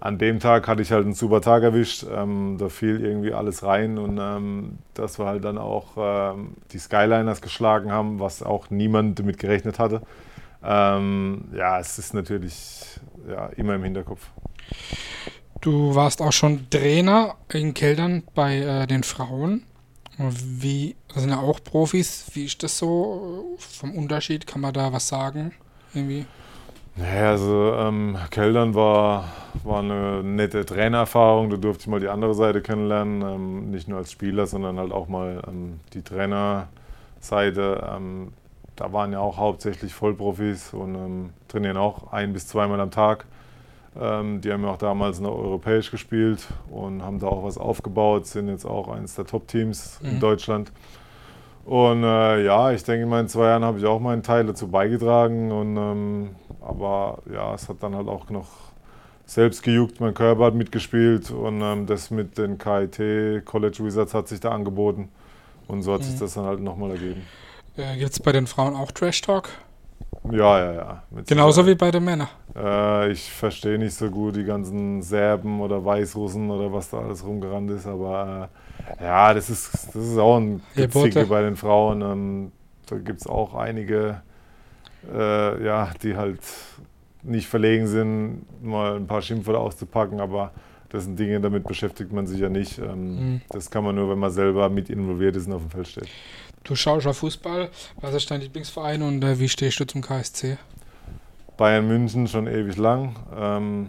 an 0.00 0.18
dem 0.18 0.40
Tag 0.40 0.68
hatte 0.68 0.82
ich 0.82 0.92
halt 0.92 1.04
einen 1.04 1.14
super 1.14 1.40
Tag 1.40 1.62
erwischt. 1.62 2.04
Ähm, 2.10 2.56
da 2.58 2.68
fiel 2.68 3.04
irgendwie 3.04 3.32
alles 3.32 3.62
rein 3.62 3.98
und 3.98 4.18
ähm, 4.20 4.78
dass 4.94 5.18
wir 5.18 5.26
halt 5.26 5.44
dann 5.44 5.58
auch 5.58 5.96
ähm, 5.96 6.54
die 6.72 6.78
Skyliners 6.78 7.40
geschlagen 7.40 7.90
haben, 7.90 8.20
was 8.20 8.42
auch 8.42 8.70
niemand 8.70 9.18
damit 9.18 9.38
gerechnet 9.38 9.78
hatte. 9.78 10.02
Ähm, 10.62 11.48
ja, 11.54 11.78
es 11.78 11.98
ist 11.98 12.14
natürlich 12.14 13.00
ja, 13.28 13.46
immer 13.56 13.74
im 13.74 13.84
Hinterkopf. 13.84 14.28
Du 15.60 15.94
warst 15.94 16.22
auch 16.22 16.32
schon 16.32 16.70
Trainer 16.70 17.36
in 17.52 17.74
Keldern 17.74 18.22
bei 18.34 18.58
äh, 18.58 18.86
den 18.86 19.02
Frauen. 19.02 19.64
Wie, 20.18 20.96
das 21.08 21.22
sind 21.22 21.30
ja 21.30 21.38
auch 21.38 21.62
Profis. 21.62 22.26
Wie 22.34 22.44
ist 22.44 22.62
das 22.62 22.78
so 22.78 23.56
vom 23.58 23.96
Unterschied? 23.96 24.46
Kann 24.46 24.60
man 24.60 24.72
da 24.72 24.92
was 24.92 25.08
sagen? 25.08 25.52
Irgendwie? 25.94 26.26
Naja, 26.98 27.30
also 27.30 27.74
ähm, 27.74 28.18
Keldern 28.30 28.74
war, 28.74 29.24
war 29.62 29.80
eine 29.80 30.22
nette 30.24 30.66
Trainererfahrung. 30.66 31.48
Da 31.48 31.56
durfte 31.56 31.82
ich 31.82 31.86
mal 31.86 32.00
die 32.00 32.08
andere 32.08 32.34
Seite 32.34 32.60
kennenlernen. 32.60 33.22
Ähm, 33.22 33.70
nicht 33.70 33.86
nur 33.88 33.98
als 33.98 34.10
Spieler, 34.10 34.46
sondern 34.46 34.78
halt 34.78 34.90
auch 34.90 35.06
mal 35.06 35.40
ähm, 35.46 35.78
die 35.94 36.02
Trainerseite. 36.02 37.88
Ähm, 37.96 38.32
da 38.74 38.92
waren 38.92 39.12
ja 39.12 39.20
auch 39.20 39.36
hauptsächlich 39.36 39.94
Vollprofis 39.94 40.72
und 40.74 40.94
ähm, 40.94 41.30
trainieren 41.46 41.76
auch 41.76 42.12
ein 42.12 42.32
bis 42.32 42.48
zweimal 42.48 42.80
am 42.80 42.90
Tag. 42.90 43.26
Ähm, 44.00 44.40
die 44.40 44.52
haben 44.52 44.64
ja 44.64 44.70
auch 44.70 44.78
damals 44.78 45.20
noch 45.20 45.36
europäisch 45.36 45.90
gespielt 45.92 46.48
und 46.70 47.02
haben 47.02 47.20
da 47.20 47.28
auch 47.28 47.44
was 47.44 47.58
aufgebaut, 47.58 48.26
sind 48.26 48.48
jetzt 48.48 48.64
auch 48.64 48.88
eines 48.88 49.14
der 49.14 49.24
Top-Teams 49.24 50.00
mhm. 50.02 50.08
in 50.08 50.20
Deutschland. 50.20 50.72
Und 51.68 52.02
äh, 52.02 52.46
ja, 52.46 52.72
ich 52.72 52.82
denke, 52.82 53.02
in 53.02 53.10
meinen 53.10 53.28
zwei 53.28 53.48
Jahren 53.48 53.62
habe 53.62 53.78
ich 53.78 53.84
auch 53.84 54.00
meinen 54.00 54.22
Teil 54.22 54.46
dazu 54.46 54.68
beigetragen. 54.68 55.52
Und, 55.52 55.76
ähm, 55.76 56.30
aber 56.62 57.18
ja, 57.30 57.52
es 57.52 57.68
hat 57.68 57.82
dann 57.82 57.94
halt 57.94 58.08
auch 58.08 58.30
noch 58.30 58.48
selbst 59.26 59.62
gejuckt. 59.62 60.00
Mein 60.00 60.14
Körper 60.14 60.46
hat 60.46 60.54
mitgespielt 60.54 61.30
und 61.30 61.60
ähm, 61.60 61.84
das 61.84 62.10
mit 62.10 62.38
den 62.38 62.56
KIT 62.56 63.44
College 63.44 63.84
Wizards 63.84 64.14
hat 64.14 64.28
sich 64.28 64.40
da 64.40 64.52
angeboten. 64.52 65.10
Und 65.66 65.82
so 65.82 65.92
hat 65.92 66.00
mhm. 66.00 66.04
sich 66.04 66.18
das 66.18 66.32
dann 66.32 66.46
halt 66.46 66.60
nochmal 66.60 66.92
ergeben. 66.92 67.20
Äh, 67.76 67.98
Gibt 67.98 68.12
es 68.12 68.20
bei 68.20 68.32
den 68.32 68.46
Frauen 68.46 68.74
auch 68.74 68.90
Trash 68.90 69.20
Talk? 69.20 69.50
Ja, 70.32 70.58
ja, 70.58 70.72
ja. 70.72 71.02
Genauso 71.26 71.66
wie 71.66 71.74
bei 71.74 71.90
den 71.90 72.04
Männern. 72.04 72.28
Äh, 72.56 73.12
ich 73.12 73.30
verstehe 73.30 73.78
nicht 73.78 73.94
so 73.94 74.10
gut 74.10 74.36
die 74.36 74.44
ganzen 74.44 75.02
Serben 75.02 75.60
oder 75.60 75.84
Weißrussen 75.84 76.50
oder 76.50 76.72
was 76.72 76.90
da 76.90 76.98
alles 76.98 77.24
rumgerannt 77.24 77.70
ist, 77.70 77.86
aber 77.86 78.48
äh, 78.98 79.04
ja, 79.04 79.34
das 79.34 79.50
ist, 79.50 79.88
das 79.88 79.96
ist 79.96 80.18
auch 80.18 80.38
ein 80.38 80.62
Gezicke 80.74 81.26
bei 81.26 81.42
den 81.42 81.56
Frauen. 81.56 82.02
Ähm, 82.02 82.52
da 82.86 82.96
gibt 82.96 83.20
es 83.20 83.26
auch 83.26 83.54
einige, 83.54 84.22
äh, 85.12 85.64
ja, 85.64 85.90
die 86.02 86.16
halt 86.16 86.40
nicht 87.22 87.48
verlegen 87.48 87.86
sind, 87.86 88.46
mal 88.62 88.96
ein 88.96 89.06
paar 89.06 89.22
Schimpfwörter 89.22 89.60
auszupacken, 89.60 90.20
aber 90.20 90.52
das 90.88 91.04
sind 91.04 91.18
Dinge, 91.18 91.40
damit 91.40 91.64
beschäftigt 91.64 92.12
man 92.12 92.26
sich 92.26 92.40
ja 92.40 92.48
nicht. 92.48 92.78
Ähm, 92.78 93.32
mhm. 93.32 93.40
Das 93.50 93.70
kann 93.70 93.84
man 93.84 93.94
nur, 93.94 94.08
wenn 94.10 94.18
man 94.18 94.30
selber 94.30 94.68
mit 94.70 94.88
involviert 94.88 95.36
ist 95.36 95.46
und 95.46 95.52
auf 95.52 95.62
dem 95.62 95.70
Feld 95.70 95.88
steht. 95.88 96.08
Du 96.68 96.74
schaust 96.74 97.06
auf 97.06 97.16
Fußball. 97.18 97.70
Was 98.02 98.12
ist 98.12 98.30
dein 98.30 98.42
Lieblingsverein 98.42 99.00
und 99.00 99.24
äh, 99.24 99.40
wie 99.40 99.48
stehst 99.48 99.80
du 99.80 99.86
zum 99.86 100.02
KSC? 100.02 100.58
Bayern 101.56 101.88
München 101.88 102.28
schon 102.28 102.46
ewig 102.46 102.76
lang. 102.76 103.16
Ähm, 103.34 103.86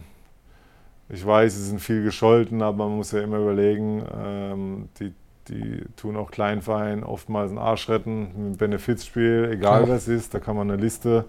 ich 1.09 1.25
weiß, 1.25 1.53
sie 1.53 1.63
sind 1.65 1.81
viel 1.81 2.05
gescholten, 2.05 2.61
aber 2.61 2.87
man 2.87 2.95
muss 2.95 3.11
ja 3.11 3.21
immer 3.21 3.39
überlegen, 3.39 4.01
ähm, 4.17 4.89
die, 4.97 5.13
die 5.49 5.83
tun 5.97 6.15
auch 6.15 6.31
Kleinvereinen 6.31 7.03
oftmals 7.03 7.49
einen 7.49 7.59
Arsch 7.59 7.89
retten 7.89 8.27
mit 8.27 8.35
einem 8.37 8.57
Benefizspiel, 8.57 9.49
egal 9.51 9.83
Klar. 9.83 9.97
was 9.97 10.07
ist, 10.07 10.33
da 10.33 10.39
kann 10.39 10.55
man 10.55 10.71
eine 10.71 10.81
Liste, 10.81 11.25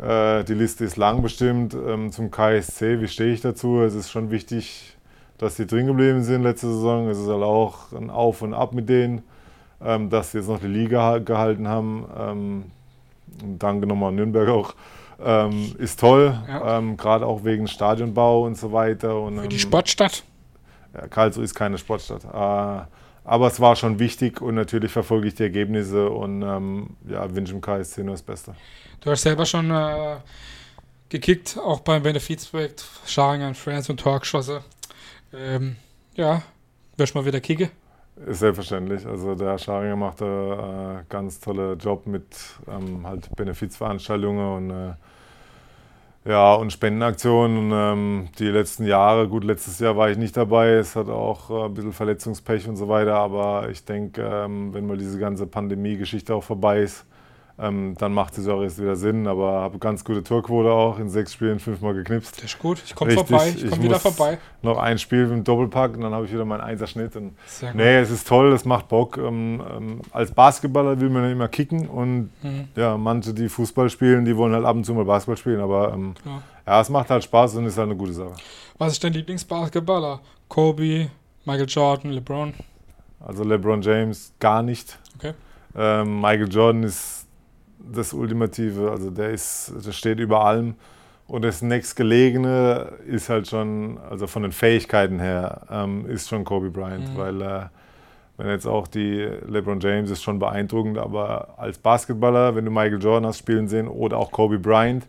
äh, 0.00 0.44
die 0.44 0.54
Liste 0.54 0.84
ist 0.84 0.96
lang 0.96 1.22
bestimmt. 1.22 1.74
Ähm, 1.74 2.12
zum 2.12 2.30
KSC, 2.30 3.00
wie 3.00 3.08
stehe 3.08 3.32
ich 3.32 3.40
dazu? 3.40 3.80
Es 3.80 3.96
ist 3.96 4.12
schon 4.12 4.30
wichtig, 4.30 4.96
dass 5.38 5.56
sie 5.56 5.66
drin 5.66 5.88
geblieben 5.88 6.22
sind 6.22 6.44
letzte 6.44 6.68
Saison. 6.68 7.08
Es 7.08 7.18
ist 7.18 7.26
halt 7.26 7.42
auch 7.42 7.90
ein 7.90 8.10
Auf 8.10 8.42
und 8.42 8.54
Ab 8.54 8.72
mit 8.74 8.88
denen 8.88 9.24
ähm, 9.84 10.10
dass 10.10 10.32
sie 10.32 10.38
jetzt 10.38 10.48
noch 10.48 10.60
die 10.60 10.66
Liga 10.66 11.18
gehalten 11.18 11.68
haben. 11.68 12.06
Ähm, 12.16 12.64
danke 13.58 13.86
nochmal 13.86 14.10
an 14.10 14.16
Nürnberg 14.16 14.48
auch. 14.48 14.74
Ähm, 15.20 15.74
ist 15.78 15.98
toll, 15.98 16.38
ja. 16.46 16.78
ähm, 16.78 16.96
gerade 16.96 17.26
auch 17.26 17.42
wegen 17.44 17.66
Stadionbau 17.66 18.44
und 18.44 18.56
so 18.56 18.72
weiter. 18.72 19.20
Und, 19.20 19.40
Für 19.40 19.48
die 19.48 19.56
ähm, 19.56 19.60
Sportstadt? 19.60 20.22
Ja, 20.94 21.08
Karlsruhe 21.08 21.44
ist 21.44 21.54
keine 21.54 21.76
Sportstadt. 21.76 22.24
Äh, 22.24 22.86
aber 23.24 23.48
es 23.48 23.60
war 23.60 23.76
schon 23.76 23.98
wichtig 23.98 24.40
und 24.40 24.54
natürlich 24.54 24.90
verfolge 24.90 25.28
ich 25.28 25.34
die 25.34 25.42
Ergebnisse 25.42 26.08
und 26.08 26.42
ähm, 26.42 26.96
ja, 27.06 27.34
wünsche 27.34 27.52
dem 27.52 27.60
KSC 27.60 28.02
nur 28.02 28.14
das 28.14 28.22
Beste. 28.22 28.54
Du 29.00 29.10
hast 29.10 29.22
selber 29.22 29.44
schon 29.44 29.70
äh, 29.70 30.16
gekickt, 31.08 31.58
auch 31.58 31.80
beim 31.80 32.02
Benefizprojekt 32.02 32.84
Scharingen 33.06 33.54
Friends 33.54 33.90
und 33.90 34.00
Tor 34.00 34.20
geschossen. 34.20 34.60
Ähm, 35.34 35.76
ja, 36.14 36.42
wirst 36.96 37.14
mal 37.14 37.24
wieder 37.24 37.40
kicken? 37.40 37.70
Ist 38.26 38.40
selbstverständlich. 38.40 39.06
Also 39.06 39.34
der 39.34 39.58
Scharinger 39.58 39.96
macht 39.96 40.22
einen 40.22 40.98
äh, 40.98 41.04
ganz 41.08 41.40
tollen 41.40 41.78
Job 41.78 42.06
mit 42.06 42.24
ähm, 42.68 43.06
halt 43.06 43.34
Benefizveranstaltungen 43.36 44.56
und 44.56 44.70
äh, 44.70 44.94
ja, 46.28 46.54
und 46.54 46.72
Spendenaktionen. 46.72 47.72
Und, 47.72 47.72
ähm, 47.72 48.28
die 48.38 48.48
letzten 48.48 48.84
Jahre, 48.86 49.28
gut, 49.28 49.44
letztes 49.44 49.78
Jahr 49.78 49.96
war 49.96 50.10
ich 50.10 50.18
nicht 50.18 50.36
dabei, 50.36 50.72
es 50.72 50.96
hat 50.96 51.08
auch 51.08 51.50
äh, 51.50 51.64
ein 51.66 51.74
bisschen 51.74 51.92
Verletzungspech 51.92 52.68
und 52.68 52.76
so 52.76 52.88
weiter, 52.88 53.14
aber 53.14 53.68
ich 53.70 53.84
denke, 53.84 54.22
ähm, 54.22 54.74
wenn 54.74 54.86
mal 54.86 54.98
diese 54.98 55.18
ganze 55.18 55.46
Pandemie-Geschichte 55.46 56.34
auch 56.34 56.44
vorbei 56.44 56.80
ist, 56.80 57.06
ähm, 57.60 57.94
dann 57.98 58.12
macht 58.12 58.38
es 58.38 58.46
auch 58.48 58.62
erst 58.62 58.80
wieder 58.80 58.96
Sinn. 58.96 59.26
Aber 59.26 59.60
habe 59.60 59.78
ganz 59.78 60.04
gute 60.04 60.22
Torquote 60.22 60.70
auch, 60.70 60.98
in 60.98 61.08
sechs 61.08 61.32
Spielen 61.32 61.58
fünfmal 61.58 61.94
geknipst. 61.94 62.36
Das 62.36 62.44
ist 62.44 62.58
gut, 62.58 62.82
ich 62.84 62.94
komme 62.94 63.12
vorbei, 63.12 63.54
ich 63.56 63.70
komme 63.70 63.82
wieder 63.82 63.98
vorbei. 63.98 64.38
Noch 64.62 64.78
ein 64.78 64.98
Spiel 64.98 65.26
mit 65.26 65.30
dem 65.32 65.44
Doppelpack 65.44 65.94
und 65.94 66.02
dann 66.02 66.12
habe 66.12 66.26
ich 66.26 66.32
wieder 66.32 66.44
meinen 66.44 66.60
Einserschnitt. 66.60 67.16
Und 67.16 67.36
nee, 67.74 67.98
es 67.98 68.10
ist 68.10 68.28
toll, 68.28 68.52
es 68.52 68.64
macht 68.64 68.88
Bock. 68.88 69.16
Ähm, 69.18 69.62
ähm, 69.76 70.00
als 70.12 70.30
Basketballer 70.30 71.00
will 71.00 71.10
man 71.10 71.24
ja 71.24 71.30
immer 71.30 71.48
kicken 71.48 71.88
und 71.88 72.30
mhm. 72.42 72.68
ja, 72.76 72.96
manche, 72.96 73.34
die 73.34 73.48
Fußball 73.48 73.90
spielen, 73.90 74.24
die 74.24 74.36
wollen 74.36 74.52
halt 74.52 74.64
ab 74.64 74.76
und 74.76 74.84
zu 74.84 74.94
mal 74.94 75.04
Basketball 75.04 75.36
spielen, 75.36 75.60
aber 75.60 75.92
ähm, 75.92 76.14
ja, 76.66 76.80
es 76.80 76.90
macht 76.90 77.10
halt 77.10 77.24
Spaß 77.24 77.56
und 77.56 77.66
ist 77.66 77.78
halt 77.78 77.88
eine 77.88 77.96
gute 77.96 78.12
Sache. 78.12 78.34
Was 78.78 78.92
ist 78.92 79.02
dein 79.02 79.12
Lieblingsbasketballer? 79.12 80.20
Kobe, 80.48 81.10
Michael 81.44 81.66
Jordan, 81.68 82.12
LeBron? 82.12 82.54
Also 83.20 83.42
LeBron 83.42 83.82
James 83.82 84.32
gar 84.38 84.62
nicht. 84.62 84.98
Okay. 85.16 85.34
Ähm, 85.76 86.20
Michael 86.20 86.48
Jordan 86.48 86.82
ist 86.82 87.17
das 87.78 88.12
Ultimative. 88.12 88.90
Also 88.90 89.10
der 89.10 89.30
ist, 89.30 89.72
der 89.84 89.92
steht 89.92 90.20
über 90.20 90.44
allem. 90.44 90.74
Und 91.26 91.44
das 91.44 91.60
nächstgelegene 91.60 92.92
ist 93.06 93.28
halt 93.28 93.48
schon, 93.48 93.98
also 94.10 94.26
von 94.26 94.42
den 94.42 94.52
Fähigkeiten 94.52 95.20
her, 95.20 95.60
ähm, 95.70 96.06
ist 96.06 96.28
schon 96.28 96.42
Kobe 96.44 96.70
Bryant. 96.70 97.12
Mhm. 97.12 97.18
Weil, 97.18 97.42
äh, 97.42 97.60
wenn 98.38 98.48
jetzt 98.48 98.66
auch 98.66 98.86
die 98.86 99.28
LeBron 99.46 99.80
James 99.80 100.10
ist 100.10 100.22
schon 100.22 100.38
beeindruckend, 100.38 100.96
aber 100.96 101.54
als 101.58 101.76
Basketballer, 101.76 102.54
wenn 102.54 102.64
du 102.64 102.70
Michael 102.70 103.02
Jordan 103.02 103.26
hast 103.26 103.38
spielen 103.38 103.68
sehen 103.68 103.88
oder 103.88 104.16
auch 104.16 104.30
Kobe 104.30 104.58
Bryant, 104.58 105.06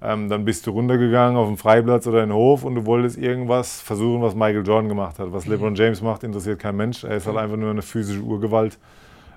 ähm, 0.00 0.28
dann 0.28 0.44
bist 0.44 0.66
du 0.66 0.70
runtergegangen 0.70 1.36
auf 1.36 1.48
den 1.48 1.56
Freiplatz 1.56 2.06
oder 2.06 2.22
in 2.22 2.30
den 2.30 2.36
Hof 2.36 2.64
und 2.64 2.76
du 2.76 2.86
wolltest 2.86 3.18
irgendwas 3.18 3.80
versuchen, 3.82 4.22
was 4.22 4.34
Michael 4.34 4.64
Jordan 4.64 4.88
gemacht 4.88 5.18
hat. 5.18 5.32
Was 5.32 5.44
mhm. 5.44 5.52
LeBron 5.52 5.74
James 5.74 6.00
macht, 6.00 6.22
interessiert 6.22 6.60
kein 6.60 6.76
Mensch. 6.76 7.04
Er 7.04 7.16
ist 7.16 7.26
halt 7.26 7.36
einfach 7.36 7.56
nur 7.56 7.70
eine 7.70 7.82
physische 7.82 8.20
Urgewalt. 8.20 8.78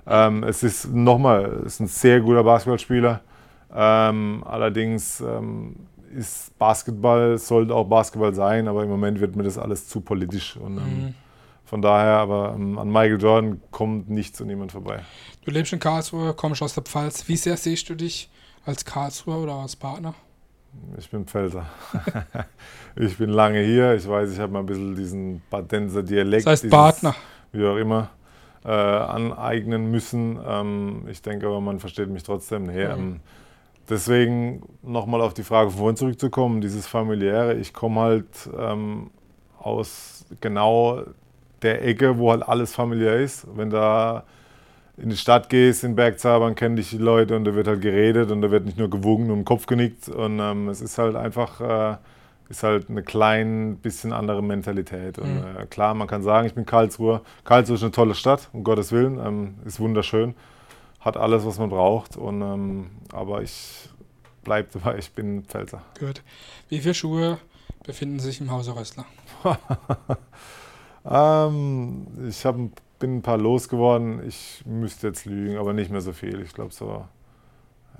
Ähm, 0.06 0.42
es 0.44 0.62
ist 0.62 0.92
nochmal, 0.92 1.62
es 1.66 1.74
ist 1.74 1.80
ein 1.80 1.86
sehr 1.86 2.20
guter 2.20 2.42
Basketballspieler. 2.42 3.20
Ähm, 3.74 4.42
allerdings 4.46 5.20
ähm, 5.20 5.76
ist 6.14 6.56
Basketball, 6.58 7.38
sollte 7.38 7.74
auch 7.74 7.84
Basketball 7.84 8.34
sein, 8.34 8.68
aber 8.68 8.82
im 8.82 8.90
Moment 8.90 9.20
wird 9.20 9.36
mir 9.36 9.44
das 9.44 9.58
alles 9.58 9.88
zu 9.88 10.00
politisch. 10.00 10.56
Und 10.56 10.78
ähm, 10.78 10.84
mhm. 10.84 11.14
von 11.64 11.80
daher, 11.80 12.16
aber 12.16 12.54
ähm, 12.54 12.78
an 12.78 12.88
Michael 12.88 13.20
Jordan 13.20 13.60
kommt 13.70 14.10
nichts 14.10 14.40
und 14.40 14.48
niemand 14.48 14.72
vorbei. 14.72 15.00
Du 15.44 15.50
lebst 15.50 15.72
in 15.72 15.78
Karlsruhe, 15.78 16.34
kommst 16.34 16.62
aus 16.62 16.74
der 16.74 16.82
Pfalz. 16.82 17.28
Wie 17.28 17.36
sehr 17.36 17.56
siehst 17.56 17.88
du 17.88 17.94
dich 17.94 18.28
als 18.66 18.84
Karlsruher 18.84 19.38
oder 19.38 19.54
als 19.54 19.76
Partner? 19.76 20.14
Ich 20.98 21.10
bin 21.10 21.26
Pfälzer. 21.26 21.66
ich 22.96 23.16
bin 23.18 23.30
lange 23.30 23.60
hier. 23.60 23.94
Ich 23.94 24.08
weiß, 24.08 24.32
ich 24.32 24.38
habe 24.38 24.52
mal 24.52 24.60
ein 24.60 24.66
bisschen 24.66 24.96
diesen 24.96 25.42
Badenser 25.50 26.02
Dialekt. 26.02 26.46
Das 26.46 26.62
heißt 26.62 26.70
Partner. 26.70 27.14
Wie 27.52 27.64
auch 27.66 27.76
immer 27.76 28.10
äh, 28.64 28.68
aneignen 28.68 29.90
müssen. 29.90 30.38
Ähm, 30.46 31.04
ich 31.10 31.22
denke 31.22 31.46
aber, 31.46 31.60
man 31.60 31.80
versteht 31.80 32.08
mich 32.08 32.22
trotzdem. 32.22 32.64
Nee, 32.64 32.82
ähm, 32.82 33.20
deswegen 33.88 34.62
nochmal 34.82 35.20
auf 35.20 35.34
die 35.34 35.42
Frage 35.42 35.70
von 35.70 35.78
vorhin 35.78 35.96
zurückzukommen, 35.96 36.60
dieses 36.60 36.86
familiäre. 36.86 37.54
Ich 37.54 37.72
komme 37.72 38.00
halt 38.00 38.26
ähm, 38.58 39.10
aus 39.58 40.24
genau 40.40 41.02
der 41.62 41.84
Ecke, 41.84 42.18
wo 42.18 42.30
halt 42.30 42.48
alles 42.48 42.74
familiär 42.74 43.16
ist. 43.20 43.46
Wenn 43.56 43.70
da 43.70 44.24
in 44.96 45.10
die 45.10 45.16
Stadt 45.16 45.48
gehst, 45.48 45.84
in 45.84 45.96
Bergzabern, 45.96 46.54
kennen 46.54 46.76
dich 46.76 46.90
die 46.90 46.98
Leute 46.98 47.36
und 47.36 47.44
da 47.44 47.54
wird 47.54 47.66
halt 47.66 47.80
geredet 47.80 48.30
und 48.30 48.42
da 48.42 48.50
wird 48.50 48.66
nicht 48.66 48.78
nur 48.78 48.90
gewungen 48.90 49.30
und 49.30 49.38
im 49.38 49.44
Kopf 49.44 49.66
genickt. 49.66 50.08
Und 50.08 50.38
ähm, 50.38 50.68
es 50.68 50.80
ist 50.80 50.98
halt 50.98 51.16
einfach... 51.16 51.60
Äh, 51.60 51.96
ist 52.52 52.62
halt 52.62 52.90
eine 52.90 53.02
klein 53.02 53.78
bisschen 53.78 54.12
andere 54.12 54.42
Mentalität. 54.42 55.18
Und 55.18 55.36
mhm. 55.36 55.56
äh, 55.56 55.66
klar, 55.66 55.94
man 55.94 56.06
kann 56.06 56.22
sagen, 56.22 56.46
ich 56.46 56.54
bin 56.54 56.66
Karlsruhe. 56.66 57.22
Karlsruhe 57.44 57.76
ist 57.76 57.82
eine 57.82 57.92
tolle 57.92 58.14
Stadt, 58.14 58.50
um 58.52 58.62
Gottes 58.62 58.92
Willen, 58.92 59.18
ähm, 59.18 59.54
ist 59.64 59.80
wunderschön, 59.80 60.34
hat 61.00 61.16
alles, 61.16 61.46
was 61.46 61.58
man 61.58 61.70
braucht. 61.70 62.18
Und, 62.18 62.42
ähm, 62.42 62.90
aber 63.10 63.42
ich 63.42 63.88
bleibe 64.44 64.68
dabei, 64.70 64.98
ich 64.98 65.12
bin 65.12 65.44
Pfälzer. 65.44 65.82
Gut. 65.98 66.22
Wie 66.68 66.80
viele 66.80 66.92
Schuhe 66.92 67.38
befinden 67.86 68.20
sich 68.20 68.42
im 68.42 68.50
Hause 68.50 68.76
Rössler? 68.76 69.06
ähm, 71.10 72.06
ich 72.28 72.44
hab, 72.44 72.56
bin 72.98 73.16
ein 73.16 73.22
paar 73.22 73.38
losgeworden. 73.38 74.28
Ich 74.28 74.62
müsste 74.66 75.06
jetzt 75.06 75.24
lügen, 75.24 75.56
aber 75.56 75.72
nicht 75.72 75.90
mehr 75.90 76.02
so 76.02 76.12
viel. 76.12 76.42
Ich 76.42 76.52
glaube 76.52 76.74
so, 76.74 77.06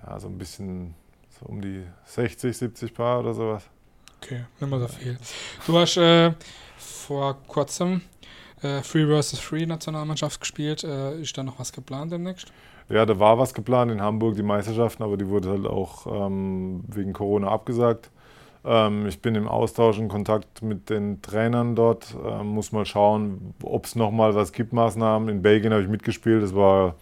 ja, 0.07 0.21
so 0.21 0.29
ein 0.29 0.37
bisschen 0.37 0.95
so 1.41 1.47
um 1.47 1.63
die 1.63 1.85
60, 2.05 2.55
70 2.55 2.93
Paar 2.93 3.21
oder 3.21 3.33
sowas. 3.33 3.65
Okay, 4.23 4.45
nicht 4.61 4.71
mehr 4.71 4.79
so 4.79 4.89
viel. 4.89 5.19
Du 5.67 5.77
hast 5.79 5.97
äh, 5.97 6.33
vor 6.77 7.37
kurzem 7.49 8.03
äh, 8.63 8.81
Free 8.83 9.05
vs. 9.05 9.39
Free 9.41 9.67
Nationalmannschaft 9.67 10.41
gespielt. 10.41 10.85
Äh, 10.85 11.21
ist 11.21 11.37
da 11.37 11.43
noch 11.43 11.59
was 11.59 11.73
geplant 11.73 12.13
demnächst? 12.13 12.53
Ja, 12.89 13.05
da 13.05 13.19
war 13.19 13.39
was 13.39 13.53
geplant 13.53 13.91
in 13.91 14.01
Hamburg, 14.01 14.37
die 14.37 14.43
Meisterschaften, 14.43 15.03
aber 15.03 15.17
die 15.17 15.27
wurde 15.27 15.51
halt 15.51 15.67
auch 15.67 16.07
ähm, 16.07 16.85
wegen 16.87 17.13
Corona 17.13 17.49
abgesagt. 17.49 18.11
Ähm, 18.65 19.07
ich 19.07 19.21
bin 19.21 19.35
im 19.35 19.49
Austausch 19.49 19.99
in 19.99 20.09
Kontakt 20.09 20.63
mit 20.63 20.89
den 20.89 21.21
Trainern 21.21 21.75
dort. 21.75 22.15
Ähm, 22.25 22.49
muss 22.49 22.71
mal 22.71 22.87
schauen, 22.87 23.55
ob 23.63 23.87
es 23.87 23.97
nochmal 23.97 24.37
was 24.37 24.53
gibt, 24.53 24.73
Maßnahmen. 24.73 25.29
In 25.31 25.43
Belgien 25.43 25.73
habe 25.73 25.83
ich 25.83 25.89
mitgespielt. 25.89 26.45
Das 26.45 26.55
war, 26.55 26.95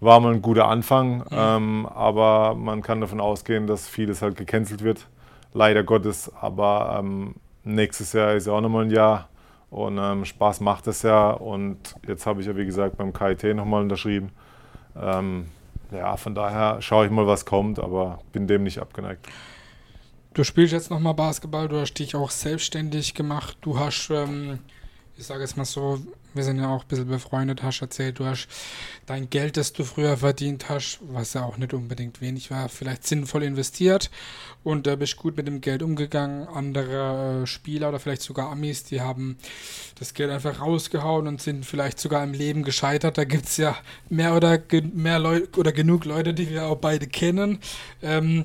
war 0.00 0.20
mal 0.20 0.32
ein 0.32 0.40
guter 0.40 0.68
Anfang. 0.68 1.18
Mhm. 1.18 1.24
Ähm, 1.32 1.86
aber 1.86 2.54
man 2.54 2.80
kann 2.80 3.02
davon 3.02 3.20
ausgehen, 3.20 3.66
dass 3.66 3.86
vieles 3.86 4.22
halt 4.22 4.36
gecancelt 4.36 4.82
wird 4.82 5.06
leider 5.52 5.84
Gottes. 5.84 6.30
Aber 6.40 6.96
ähm, 6.98 7.34
nächstes 7.64 8.12
Jahr 8.12 8.34
ist 8.34 8.46
ja 8.46 8.52
auch 8.52 8.60
nochmal 8.60 8.84
ein 8.84 8.90
Jahr 8.90 9.28
und 9.70 9.98
ähm, 9.98 10.24
Spaß 10.24 10.60
macht 10.60 10.86
es 10.86 11.02
ja. 11.02 11.30
Und 11.30 11.94
jetzt 12.06 12.26
habe 12.26 12.40
ich 12.40 12.46
ja, 12.46 12.56
wie 12.56 12.66
gesagt, 12.66 12.96
beim 12.96 13.12
KIT 13.12 13.54
nochmal 13.54 13.82
unterschrieben. 13.82 14.30
Ähm, 14.96 15.46
ja, 15.92 16.16
von 16.16 16.34
daher 16.34 16.80
schaue 16.82 17.06
ich 17.06 17.10
mal, 17.10 17.26
was 17.26 17.44
kommt, 17.44 17.78
aber 17.78 18.20
bin 18.32 18.46
dem 18.46 18.64
nicht 18.64 18.78
abgeneigt. 18.78 19.26
Du 20.34 20.44
spielst 20.44 20.72
jetzt 20.72 20.90
nochmal 20.90 21.14
Basketball, 21.14 21.68
du 21.68 21.80
hast 21.80 21.94
dich 21.94 22.14
auch 22.14 22.30
selbstständig 22.30 23.14
gemacht, 23.14 23.58
du 23.62 23.78
hast, 23.78 24.10
ähm, 24.10 24.60
ich 25.16 25.26
sage 25.26 25.40
jetzt 25.40 25.56
mal 25.56 25.64
so, 25.64 25.98
wir 26.34 26.44
sind 26.44 26.58
ja 26.58 26.68
auch 26.68 26.82
ein 26.82 26.88
bisschen 26.88 27.08
befreundet, 27.08 27.62
hast 27.62 27.80
erzählt, 27.80 28.18
du 28.18 28.24
hast 28.24 28.48
dein 29.06 29.30
Geld, 29.30 29.56
das 29.56 29.72
du 29.72 29.84
früher 29.84 30.16
verdient 30.16 30.68
hast, 30.68 31.00
was 31.02 31.34
ja 31.34 31.44
auch 31.44 31.56
nicht 31.56 31.74
unbedingt 31.74 32.20
wenig 32.20 32.50
war, 32.50 32.68
vielleicht 32.68 33.06
sinnvoll 33.06 33.42
investiert 33.42 34.10
und 34.62 34.86
äh, 34.86 34.96
bist 34.96 35.16
gut 35.16 35.36
mit 35.36 35.46
dem 35.46 35.60
Geld 35.60 35.82
umgegangen. 35.82 36.46
Andere 36.48 37.42
äh, 37.42 37.46
Spieler 37.46 37.88
oder 37.88 37.98
vielleicht 37.98 38.22
sogar 38.22 38.50
Amis, 38.50 38.84
die 38.84 39.00
haben 39.00 39.38
das 39.98 40.14
Geld 40.14 40.30
einfach 40.30 40.60
rausgehauen 40.60 41.26
und 41.26 41.40
sind 41.40 41.66
vielleicht 41.66 41.98
sogar 41.98 42.22
im 42.22 42.32
Leben 42.32 42.62
gescheitert. 42.62 43.18
Da 43.18 43.24
gibt 43.24 43.46
es 43.46 43.56
ja 43.56 43.76
mehr 44.08 44.34
oder 44.34 44.60
mehr 44.94 45.18
Leute 45.18 45.58
oder 45.58 45.72
genug 45.72 46.04
Leute, 46.04 46.34
die 46.34 46.50
wir 46.50 46.66
auch 46.66 46.76
beide 46.76 47.06
kennen. 47.06 47.58
Ähm, 48.02 48.44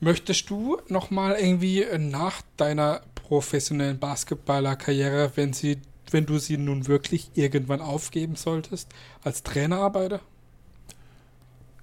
möchtest 0.00 0.48
du 0.50 0.78
nochmal 0.88 1.36
irgendwie 1.38 1.86
nach 1.98 2.42
deiner 2.56 3.02
professionellen 3.14 3.98
Basketballerkarriere, 3.98 5.32
wenn 5.36 5.52
sie 5.52 5.78
wenn 6.12 6.26
du 6.26 6.38
sie 6.38 6.56
nun 6.56 6.86
wirklich 6.86 7.30
irgendwann 7.34 7.80
aufgeben 7.80 8.36
solltest, 8.36 8.92
als 9.22 9.42
Trainerarbeiter? 9.42 10.20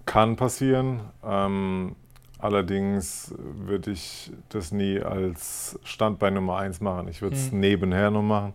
Kann 0.06 0.36
passieren. 0.36 1.02
Ähm, 1.24 1.96
allerdings 2.40 3.34
würde 3.38 3.92
ich 3.92 4.32
das 4.50 4.72
nie 4.72 5.00
als 5.00 5.80
Standbein 5.84 6.34
Nummer 6.36 6.58
eins 6.58 6.80
machen. 6.80 7.08
Ich 7.08 7.22
würde 7.22 7.36
es 7.36 7.52
mhm. 7.52 7.60
nebenher 7.60 8.12
noch 8.12 8.24
machen. 8.24 8.54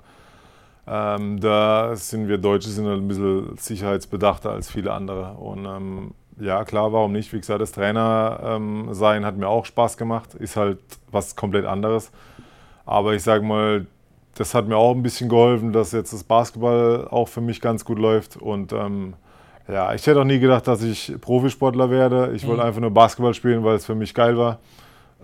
Ähm, 0.86 1.38
da 1.40 1.94
sind 1.94 2.28
wir 2.28 2.38
Deutsche 2.38 2.68
sind 2.68 2.86
halt 2.86 3.00
ein 3.00 3.08
bisschen 3.08 3.56
sicherheitsbedachter 3.56 4.50
als 4.50 4.70
viele 4.70 4.92
andere. 4.92 5.34
Und 5.34 5.64
ähm, 5.64 6.14
ja, 6.40 6.64
klar, 6.64 6.92
warum 6.92 7.12
nicht? 7.12 7.32
Wie 7.32 7.38
gesagt, 7.38 7.60
das 7.60 7.72
Trainer 7.72 8.40
ähm, 8.42 8.88
sein 8.92 9.24
hat 9.24 9.36
mir 9.36 9.48
auch 9.48 9.64
Spaß 9.64 9.96
gemacht. 9.96 10.34
Ist 10.34 10.56
halt 10.56 10.78
was 11.10 11.36
komplett 11.36 11.66
anderes. 11.66 12.10
Aber 12.84 13.14
ich 13.14 13.22
sage 13.22 13.44
mal, 13.44 13.86
das 14.34 14.54
hat 14.54 14.66
mir 14.66 14.76
auch 14.76 14.94
ein 14.94 15.02
bisschen 15.02 15.28
geholfen, 15.28 15.72
dass 15.72 15.92
jetzt 15.92 16.12
das 16.12 16.24
Basketball 16.24 17.06
auch 17.08 17.28
für 17.28 17.40
mich 17.40 17.60
ganz 17.60 17.84
gut 17.84 17.98
läuft. 17.98 18.36
Und 18.36 18.72
ähm, 18.72 19.14
ja, 19.68 19.94
ich 19.94 20.06
hätte 20.06 20.20
auch 20.20 20.24
nie 20.24 20.38
gedacht, 20.38 20.66
dass 20.66 20.82
ich 20.82 21.14
Profisportler 21.20 21.90
werde. 21.90 22.32
Ich 22.34 22.44
mhm. 22.44 22.48
wollte 22.48 22.64
einfach 22.64 22.80
nur 22.80 22.90
Basketball 22.90 23.34
spielen, 23.34 23.62
weil 23.64 23.76
es 23.76 23.86
für 23.86 23.94
mich 23.94 24.14
geil 24.14 24.36
war. 24.36 24.58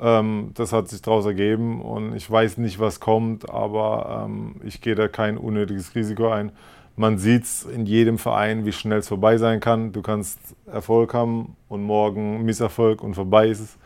Ähm, 0.00 0.50
das 0.54 0.72
hat 0.72 0.88
sich 0.88 1.02
daraus 1.02 1.26
ergeben 1.26 1.82
und 1.82 2.14
ich 2.14 2.30
weiß 2.30 2.58
nicht, 2.58 2.78
was 2.78 3.00
kommt, 3.00 3.50
aber 3.50 4.26
ähm, 4.26 4.56
ich 4.62 4.80
gehe 4.80 4.94
da 4.94 5.08
kein 5.08 5.36
unnötiges 5.36 5.94
Risiko 5.94 6.28
ein. 6.28 6.52
man 6.94 7.18
sieht 7.18 7.44
es 7.44 7.64
in 7.64 7.86
jedem 7.86 8.18
Verein, 8.18 8.64
wie 8.64 8.72
schnell 8.72 8.98
es 8.98 9.08
vorbei 9.08 9.38
sein 9.38 9.60
kann. 9.60 9.92
Du 9.92 10.02
kannst 10.02 10.38
Erfolg 10.66 11.14
haben 11.14 11.56
und 11.68 11.82
morgen 11.82 12.44
Misserfolg 12.44 13.02
und 13.02 13.14
vorbei 13.14 13.48
ist 13.48 13.60
es. 13.60 13.78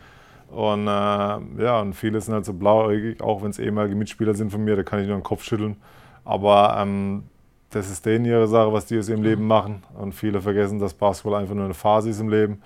Und 0.53 0.87
äh, 0.87 0.91
ja, 0.91 1.81
und 1.81 1.95
viele 1.95 2.21
sind 2.21 2.35
halt 2.35 2.45
so 2.45 2.53
blauäugig, 2.53 3.23
auch 3.23 3.43
wenn 3.43 3.51
es 3.51 3.59
ehemalige 3.59 3.97
Mitspieler 3.97 4.35
sind 4.35 4.53
von 4.53 4.63
mir, 4.63 4.77
da 4.77 4.83
kann 4.83 5.01
ich 5.01 5.07
nur 5.07 5.17
den 5.17 5.23
Kopf 5.23 5.45
schütteln. 5.45 5.77
Aber 6.25 6.77
ähm, 6.79 7.25
das 7.71 7.91
ist 7.91 8.05
denen 8.05 8.27
ihre 8.27 8.47
Sache, 8.47 8.73
was 8.73 8.85
die 8.85 8.99
aus 8.99 9.09
ihrem 9.09 9.23
Leben 9.23 9.47
machen. 9.47 9.83
Und 9.99 10.13
viele 10.13 10.43
vergessen, 10.43 10.79
dass 10.79 10.93
Basketball 10.93 11.41
einfach 11.41 11.55
nur 11.55 11.65
eine 11.65 11.75
Phase 11.75 12.11
ist 12.11 12.21
im 12.21 12.29
Leben. 12.29 12.61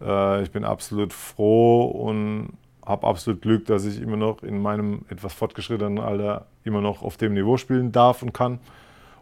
Äh, 0.00 0.42
ich 0.42 0.50
bin 0.50 0.64
absolut 0.64 1.12
froh 1.12 1.84
und 1.84 2.54
habe 2.84 3.06
absolut 3.06 3.42
Glück, 3.42 3.66
dass 3.66 3.84
ich 3.84 4.00
immer 4.00 4.16
noch 4.16 4.42
in 4.42 4.62
meinem 4.62 5.04
etwas 5.10 5.34
fortgeschrittenen 5.34 5.98
Alter 5.98 6.46
immer 6.64 6.80
noch 6.80 7.02
auf 7.02 7.18
dem 7.18 7.34
Niveau 7.34 7.58
spielen 7.58 7.92
darf 7.92 8.22
und 8.22 8.32
kann 8.32 8.58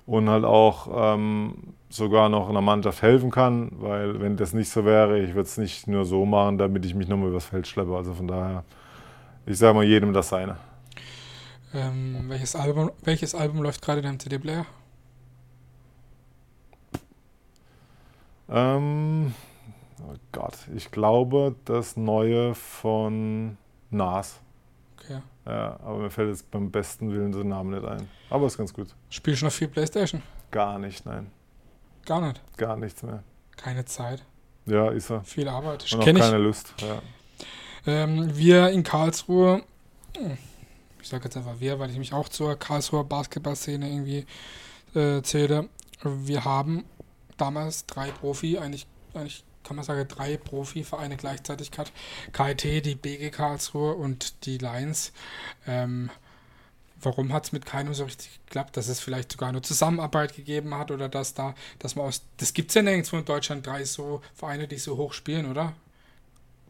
und 0.06 0.30
halt 0.30 0.44
auch 0.44 1.14
ähm, 1.14 1.74
sogar 1.88 2.28
noch 2.28 2.48
einer 2.48 2.60
Mannschaft 2.60 3.02
helfen 3.02 3.30
kann, 3.30 3.70
weil 3.72 4.20
wenn 4.20 4.36
das 4.36 4.52
nicht 4.52 4.70
so 4.70 4.84
wäre, 4.84 5.18
ich 5.18 5.30
würde 5.30 5.42
es 5.42 5.58
nicht 5.58 5.86
nur 5.86 6.04
so 6.04 6.24
machen, 6.24 6.58
damit 6.58 6.84
ich 6.84 6.94
mich 6.94 7.08
nochmal 7.08 7.30
übers 7.30 7.46
Feld 7.46 7.66
schleppe. 7.66 7.96
Also 7.96 8.14
von 8.14 8.28
daher, 8.28 8.64
ich 9.46 9.58
sage 9.58 9.74
mal 9.74 9.84
jedem 9.84 10.12
das 10.12 10.28
seine. 10.28 10.56
Ähm, 11.74 12.24
welches, 12.28 12.54
Album, 12.54 12.90
welches 13.02 13.34
Album 13.34 13.62
läuft 13.62 13.82
gerade 13.82 13.98
in 13.98 14.06
deinem 14.06 14.20
CD-Player? 14.20 14.66
Ähm, 18.48 19.34
oh 20.00 20.14
Gott, 20.30 20.56
ich 20.74 20.92
glaube 20.92 21.56
das 21.64 21.96
neue 21.96 22.54
von 22.54 23.58
Nas. 23.90 24.40
Okay. 25.06 25.20
Ja, 25.46 25.78
aber 25.84 25.98
mir 25.98 26.10
fällt 26.10 26.30
jetzt 26.30 26.50
beim 26.50 26.70
besten 26.70 27.12
Willen 27.12 27.30
der 27.30 27.44
Name 27.44 27.76
nicht 27.76 27.86
ein. 27.86 28.08
Aber 28.30 28.46
ist 28.46 28.58
ganz 28.58 28.74
gut. 28.74 28.88
Spielst 29.08 29.42
du 29.42 29.46
noch 29.46 29.52
viel 29.52 29.68
Playstation? 29.68 30.22
Gar 30.50 30.78
nicht, 30.78 31.06
nein. 31.06 31.30
Gar 32.04 32.20
nicht? 32.20 32.40
Gar 32.56 32.76
nichts 32.76 33.02
mehr. 33.02 33.22
Keine 33.56 33.84
Zeit? 33.84 34.24
Ja, 34.66 34.90
ist 34.90 35.10
er. 35.10 35.22
Viel 35.22 35.48
Arbeit. 35.48 35.92
Und 35.92 36.00
auch 36.00 36.04
keine 36.04 36.38
Lust, 36.38 36.74
ja. 36.78 37.00
Ähm, 37.86 38.36
wir 38.36 38.70
in 38.70 38.82
Karlsruhe, 38.82 39.62
ich 41.00 41.08
sage 41.08 41.24
jetzt 41.24 41.36
einfach 41.36 41.60
wir, 41.60 41.78
weil 41.78 41.90
ich 41.90 41.98
mich 41.98 42.12
auch 42.12 42.28
zur 42.28 42.56
Karlsruher 42.56 43.04
Basketballszene 43.04 43.88
irgendwie 43.88 44.26
äh, 44.94 45.22
zähle. 45.22 45.68
Wir 46.02 46.44
haben 46.44 46.84
damals 47.36 47.86
drei 47.86 48.10
Profi, 48.10 48.58
eigentlich, 48.58 48.88
eigentlich 49.14 49.44
kann 49.66 49.76
man 49.76 49.84
sagen, 49.84 50.06
drei 50.08 50.36
Profivereine 50.36 51.16
gleichzeitig 51.16 51.70
gehabt. 51.70 51.92
KIT, 52.32 52.84
die 52.84 52.94
BG 52.94 53.30
Karlsruhe 53.30 53.94
und 53.94 54.46
die 54.46 54.58
Lions. 54.58 55.12
Ähm, 55.66 56.10
warum 57.00 57.32
hat 57.32 57.44
es 57.46 57.52
mit 57.52 57.66
keinem 57.66 57.94
so 57.94 58.04
richtig 58.04 58.40
geklappt? 58.46 58.76
Dass 58.76 58.88
es 58.88 59.00
vielleicht 59.00 59.32
sogar 59.32 59.48
eine 59.48 59.62
Zusammenarbeit 59.62 60.34
gegeben 60.34 60.74
hat 60.74 60.90
oder 60.90 61.08
dass 61.08 61.34
da, 61.34 61.54
dass 61.78 61.96
man 61.96 62.06
aus. 62.06 62.22
Das 62.36 62.52
gibt 62.52 62.70
es 62.70 62.74
ja 62.74 62.82
nirgendwo 62.82 63.16
in 63.16 63.24
Deutschland 63.24 63.66
drei 63.66 63.84
so 63.84 64.22
Vereine, 64.34 64.68
die 64.68 64.78
so 64.78 64.96
hoch 64.96 65.12
spielen, 65.12 65.50
oder? 65.50 65.74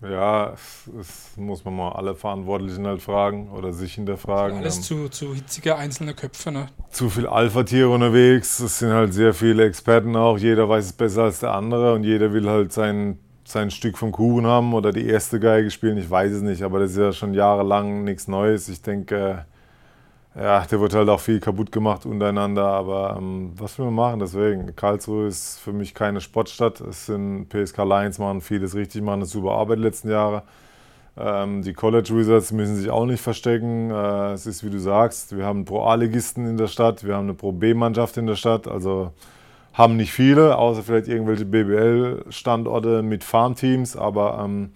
Ja, 0.02 0.50
das 0.50 1.36
muss 1.36 1.64
man 1.64 1.74
mal 1.74 1.92
alle 1.92 2.14
Verantwortlichen 2.14 2.86
halt 2.86 3.00
fragen 3.00 3.50
oder 3.50 3.72
sich 3.72 3.94
hinterfragen. 3.94 4.58
Alles 4.58 4.82
zu, 4.82 5.08
zu 5.08 5.34
hitzige 5.34 5.76
einzelne 5.76 6.12
Köpfe, 6.12 6.52
ne? 6.52 6.66
Zu 6.90 7.08
viel 7.08 7.26
Alpha-Tiere 7.26 7.88
unterwegs. 7.88 8.60
Es 8.60 8.78
sind 8.78 8.92
halt 8.92 9.14
sehr 9.14 9.32
viele 9.32 9.64
Experten 9.64 10.14
auch. 10.14 10.36
Jeder 10.36 10.68
weiß 10.68 10.84
es 10.84 10.92
besser 10.92 11.22
als 11.22 11.40
der 11.40 11.54
andere 11.54 11.94
und 11.94 12.04
jeder 12.04 12.32
will 12.34 12.48
halt 12.48 12.72
sein, 12.74 13.18
sein 13.44 13.70
Stück 13.70 13.96
vom 13.96 14.12
Kuchen 14.12 14.46
haben 14.46 14.74
oder 14.74 14.92
die 14.92 15.06
erste 15.06 15.40
Geige 15.40 15.70
spielen. 15.70 15.96
Ich 15.96 16.10
weiß 16.10 16.30
es 16.32 16.42
nicht, 16.42 16.62
aber 16.62 16.80
das 16.80 16.90
ist 16.90 16.98
ja 16.98 17.12
schon 17.12 17.32
jahrelang 17.32 18.04
nichts 18.04 18.28
Neues. 18.28 18.68
Ich 18.68 18.82
denke, 18.82 19.46
ja, 20.38 20.60
der 20.66 20.80
wird 20.80 20.94
halt 20.94 21.08
auch 21.08 21.20
viel 21.20 21.40
kaputt 21.40 21.72
gemacht 21.72 22.04
untereinander, 22.04 22.66
aber 22.66 23.16
ähm, 23.18 23.52
was 23.56 23.78
will 23.78 23.86
man 23.86 23.94
machen? 23.94 24.20
Deswegen, 24.20 24.76
Karlsruhe 24.76 25.26
ist 25.26 25.58
für 25.58 25.72
mich 25.72 25.94
keine 25.94 26.20
Sportstadt. 26.20 26.80
Es 26.82 27.06
sind 27.06 27.48
PSK 27.48 27.78
Lions, 27.78 28.18
machen 28.18 28.42
vieles 28.42 28.74
richtig, 28.74 29.02
machen 29.02 29.20
eine 29.20 29.26
super 29.26 29.52
Arbeit 29.52 29.78
die 29.78 29.82
letzten 29.82 30.10
Jahre. 30.10 30.42
Ähm, 31.16 31.62
die 31.62 31.72
College 31.72 32.10
Wizards 32.14 32.52
müssen 32.52 32.76
sich 32.76 32.90
auch 32.90 33.06
nicht 33.06 33.22
verstecken. 33.22 33.90
Äh, 33.90 34.32
es 34.32 34.46
ist, 34.46 34.62
wie 34.62 34.68
du 34.68 34.78
sagst, 34.78 35.34
wir 35.34 35.46
haben 35.46 35.64
Pro-A-Ligisten 35.64 36.46
in 36.46 36.58
der 36.58 36.66
Stadt, 36.66 37.04
wir 37.04 37.14
haben 37.14 37.24
eine 37.24 37.34
Pro-B-Mannschaft 37.34 38.18
in 38.18 38.26
der 38.26 38.36
Stadt, 38.36 38.68
also 38.68 39.12
haben 39.72 39.96
nicht 39.96 40.12
viele, 40.12 40.58
außer 40.58 40.82
vielleicht 40.82 41.08
irgendwelche 41.08 41.46
BBL-Standorte 41.46 43.02
mit 43.02 43.24
Farmteams, 43.24 43.96
aber 43.96 44.42
ähm, 44.44 44.72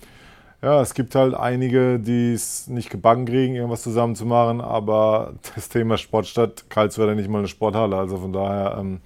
ja, 0.62 0.82
es 0.82 0.94
gibt 0.94 1.14
halt 1.14 1.34
einige, 1.34 1.98
die 1.98 2.34
es 2.34 2.68
nicht 2.68 2.90
gebacken 2.90 3.24
kriegen, 3.24 3.54
irgendwas 3.54 3.82
zusammen 3.82 4.14
zu 4.14 4.26
machen, 4.26 4.60
aber 4.60 5.34
das 5.54 5.68
Thema 5.68 5.96
Sportstadt, 5.96 6.68
Karlsruhe 6.68 7.14
nicht 7.14 7.28
mal 7.28 7.38
eine 7.38 7.48
Sporthalle, 7.48 7.96
also 7.96 8.18
von 8.18 8.32
daher, 8.32 8.76
ähm, 8.78 9.00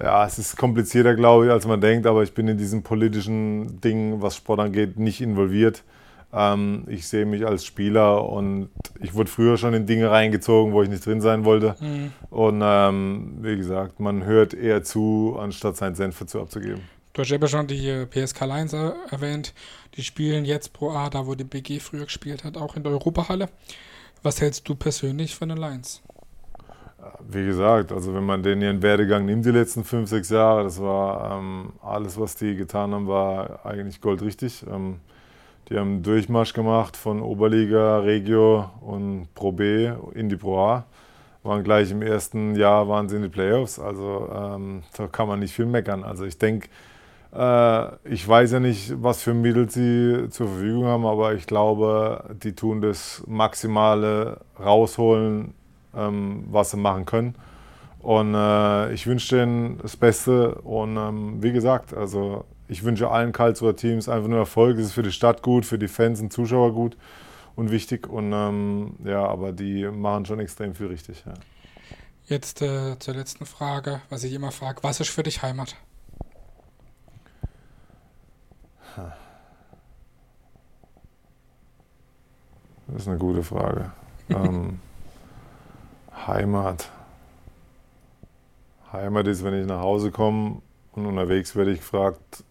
ja, 0.00 0.24
es 0.24 0.38
ist 0.38 0.56
komplizierter, 0.56 1.16
glaube 1.16 1.46
ich, 1.46 1.50
als 1.50 1.66
man 1.66 1.80
denkt, 1.80 2.06
aber 2.06 2.22
ich 2.22 2.32
bin 2.32 2.46
in 2.46 2.56
diesem 2.56 2.82
politischen 2.82 3.80
Ding, 3.80 4.22
was 4.22 4.36
Sport 4.36 4.60
angeht, 4.60 4.98
nicht 4.98 5.20
involviert. 5.20 5.82
Ähm, 6.32 6.84
ich 6.86 7.08
sehe 7.08 7.26
mich 7.26 7.44
als 7.44 7.64
Spieler 7.64 8.28
und 8.28 8.68
ich 9.00 9.14
wurde 9.14 9.30
früher 9.30 9.56
schon 9.56 9.74
in 9.74 9.86
Dinge 9.86 10.10
reingezogen, 10.10 10.72
wo 10.72 10.82
ich 10.82 10.88
nicht 10.88 11.04
drin 11.04 11.20
sein 11.20 11.44
wollte. 11.44 11.74
Mhm. 11.80 12.12
Und 12.30 12.60
ähm, 12.62 13.38
wie 13.40 13.56
gesagt, 13.56 13.98
man 13.98 14.24
hört 14.24 14.54
eher 14.54 14.84
zu, 14.84 15.36
anstatt 15.40 15.76
seinen 15.76 15.96
Senf 15.96 16.18
dazu 16.18 16.40
abzugeben. 16.40 16.82
Du 17.14 17.22
hast 17.22 17.32
eben 17.32 17.48
schon 17.48 17.66
die 17.66 18.06
PSK 18.06 18.42
Lions 18.42 18.72
erwähnt. 18.72 19.52
Die 19.98 20.04
spielen 20.04 20.44
jetzt 20.44 20.72
Pro 20.72 20.92
A, 20.92 21.10
da 21.10 21.26
wo 21.26 21.34
die 21.34 21.42
BG 21.42 21.80
früher 21.80 22.04
gespielt 22.04 22.44
hat, 22.44 22.56
auch 22.56 22.76
in 22.76 22.84
der 22.84 22.92
Europahalle. 22.92 23.48
Was 24.22 24.40
hältst 24.40 24.68
du 24.68 24.76
persönlich 24.76 25.34
von 25.34 25.48
den 25.48 25.58
Lions? 25.58 26.02
Wie 27.28 27.44
gesagt, 27.44 27.90
also 27.90 28.14
wenn 28.14 28.24
man 28.24 28.44
den 28.44 28.62
ihren 28.62 28.80
Werdegang 28.80 29.26
nimmt, 29.26 29.44
die 29.44 29.50
letzten 29.50 29.82
fünf, 29.82 30.08
sechs 30.08 30.30
Jahre, 30.30 30.62
das 30.62 30.80
war 30.80 31.38
ähm, 31.38 31.72
alles, 31.82 32.18
was 32.18 32.36
die 32.36 32.54
getan 32.54 32.92
haben, 32.92 33.08
war 33.08 33.66
eigentlich 33.66 34.00
goldrichtig. 34.00 34.64
Ähm, 34.70 35.00
die 35.68 35.76
haben 35.76 35.94
einen 35.94 36.02
Durchmarsch 36.04 36.52
gemacht 36.52 36.96
von 36.96 37.20
Oberliga, 37.20 37.98
Regio 37.98 38.70
und 38.80 39.26
Pro 39.34 39.50
B 39.50 39.90
in 40.14 40.28
die 40.28 40.36
Pro 40.36 40.60
A. 40.60 40.86
Waren 41.42 41.64
gleich 41.64 41.90
im 41.90 42.02
ersten 42.02 42.54
Jahr 42.54 42.88
waren 42.88 43.08
sie 43.08 43.16
in 43.16 43.22
die 43.22 43.28
Playoffs. 43.28 43.80
Also 43.80 44.30
ähm, 44.32 44.84
da 44.96 45.08
kann 45.08 45.26
man 45.26 45.40
nicht 45.40 45.54
viel 45.54 45.66
meckern. 45.66 46.04
Also 46.04 46.24
ich 46.24 46.38
denke, 46.38 46.68
äh, 46.68 46.70
ich 47.30 48.26
weiß 48.26 48.52
ja 48.52 48.60
nicht, 48.60 49.02
was 49.02 49.22
für 49.22 49.34
Mittel 49.34 49.68
sie 49.68 50.28
zur 50.30 50.48
Verfügung 50.48 50.86
haben, 50.86 51.06
aber 51.06 51.34
ich 51.34 51.46
glaube, 51.46 52.24
die 52.42 52.54
tun 52.54 52.80
das 52.80 53.22
Maximale 53.26 54.40
rausholen, 54.58 55.52
ähm, 55.94 56.44
was 56.50 56.70
sie 56.70 56.78
machen 56.78 57.04
können. 57.04 57.34
Und 58.00 58.34
äh, 58.34 58.92
ich 58.92 59.06
wünsche 59.06 59.36
denen 59.36 59.78
das 59.78 59.96
Beste. 59.96 60.54
Und 60.62 60.96
ähm, 60.96 61.42
wie 61.42 61.52
gesagt, 61.52 61.92
also 61.94 62.44
ich 62.68 62.84
wünsche 62.84 63.10
allen 63.10 63.32
Karlsruher 63.32 63.76
Teams 63.76 64.08
einfach 64.08 64.28
nur 64.28 64.38
Erfolg. 64.38 64.78
Es 64.78 64.86
ist 64.86 64.92
für 64.92 65.02
die 65.02 65.12
Stadt 65.12 65.42
gut, 65.42 65.66
für 65.66 65.78
die 65.78 65.88
Fans 65.88 66.20
und 66.20 66.32
Zuschauer 66.32 66.72
gut 66.72 66.96
und 67.56 67.70
wichtig. 67.70 68.08
Und 68.08 68.32
ähm, 68.32 68.94
ja, 69.04 69.26
aber 69.26 69.52
die 69.52 69.84
machen 69.86 70.26
schon 70.26 70.38
extrem 70.40 70.74
viel 70.74 70.86
richtig. 70.86 71.24
Ja. 71.26 71.34
Jetzt 72.26 72.62
äh, 72.62 72.98
zur 72.98 73.14
letzten 73.14 73.46
Frage, 73.46 74.00
was 74.10 74.22
ich 74.24 74.32
immer 74.32 74.52
frage: 74.52 74.82
Was 74.82 75.00
ist 75.00 75.10
für 75.10 75.22
dich 75.22 75.42
Heimat? 75.42 75.76
Das 82.88 83.02
ist 83.02 83.08
eine 83.08 83.18
gute 83.18 83.42
Frage. 83.42 83.92
ähm, 84.30 84.80
Heimat. 86.26 86.90
Heimat 88.92 89.26
ist, 89.26 89.44
wenn 89.44 89.54
ich 89.54 89.66
nach 89.66 89.80
Hause 89.80 90.10
komme 90.10 90.62
und 90.92 91.06
unterwegs 91.06 91.54
werde 91.54 91.72
ich 91.72 91.80
gefragt, 91.80 92.44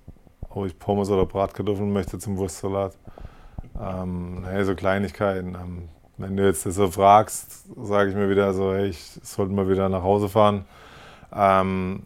ob 0.49 0.65
ich 0.65 0.77
Pommes 0.77 1.09
oder 1.09 1.25
Bratkartoffeln 1.25 1.91
möchte 1.91 2.19
zum 2.19 2.37
Wurstsalat. 2.37 2.95
Ähm, 3.79 4.43
hey, 4.47 4.63
so 4.63 4.75
Kleinigkeiten. 4.75 5.55
Ähm, 5.55 5.89
wenn 6.17 6.37
du 6.37 6.45
jetzt 6.45 6.65
das 6.65 6.75
so 6.75 6.89
fragst, 6.89 7.65
sage 7.75 8.09
ich 8.09 8.15
mir 8.15 8.29
wieder 8.29 8.53
so, 8.53 8.73
hey, 8.73 8.87
ich 8.87 9.19
sollte 9.23 9.53
mal 9.53 9.69
wieder 9.69 9.89
nach 9.89 10.03
Hause 10.03 10.29
fahren. 10.29 10.65
Ähm, 11.31 12.03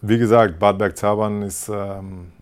wie 0.00 0.18
gesagt, 0.18 0.58
Bad 0.58 0.78
Bergzabern 0.78 1.42
ist 1.42 1.68
ähm, 1.68 2.32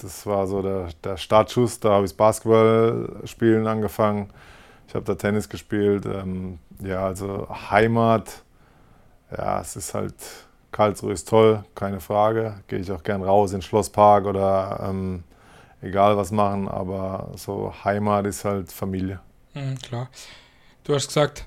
das 0.00 0.26
war 0.26 0.46
so 0.46 0.62
der, 0.62 0.88
der 1.04 1.16
Startschuss. 1.16 1.80
Da 1.80 1.90
habe 1.90 2.04
ich 2.04 2.12
das 2.12 2.16
Basketballspielen 2.16 3.66
angefangen. 3.66 4.30
Ich 4.88 4.94
habe 4.94 5.04
da 5.04 5.14
Tennis 5.14 5.48
gespielt. 5.48 6.06
Ähm, 6.06 6.58
ja, 6.80 7.04
also 7.04 7.48
Heimat. 7.70 8.42
Ja, 9.36 9.60
es 9.60 9.76
ist 9.76 9.94
halt, 9.94 10.14
Karlsruhe 10.72 11.12
ist 11.12 11.28
toll, 11.28 11.64
keine 11.74 12.00
Frage. 12.00 12.60
Gehe 12.68 12.78
ich 12.78 12.92
auch 12.92 13.02
gern 13.02 13.22
raus 13.22 13.50
in 13.52 13.58
den 13.58 13.62
Schlosspark 13.62 14.26
oder 14.26 14.86
ähm, 14.88 15.24
egal 15.82 16.16
was 16.16 16.30
machen, 16.30 16.68
aber 16.68 17.30
so 17.36 17.72
Heimat 17.84 18.26
ist 18.26 18.44
halt 18.44 18.70
Familie. 18.70 19.20
Mhm, 19.54 19.78
klar. 19.78 20.08
Du 20.84 20.94
hast 20.94 21.08
gesagt, 21.08 21.46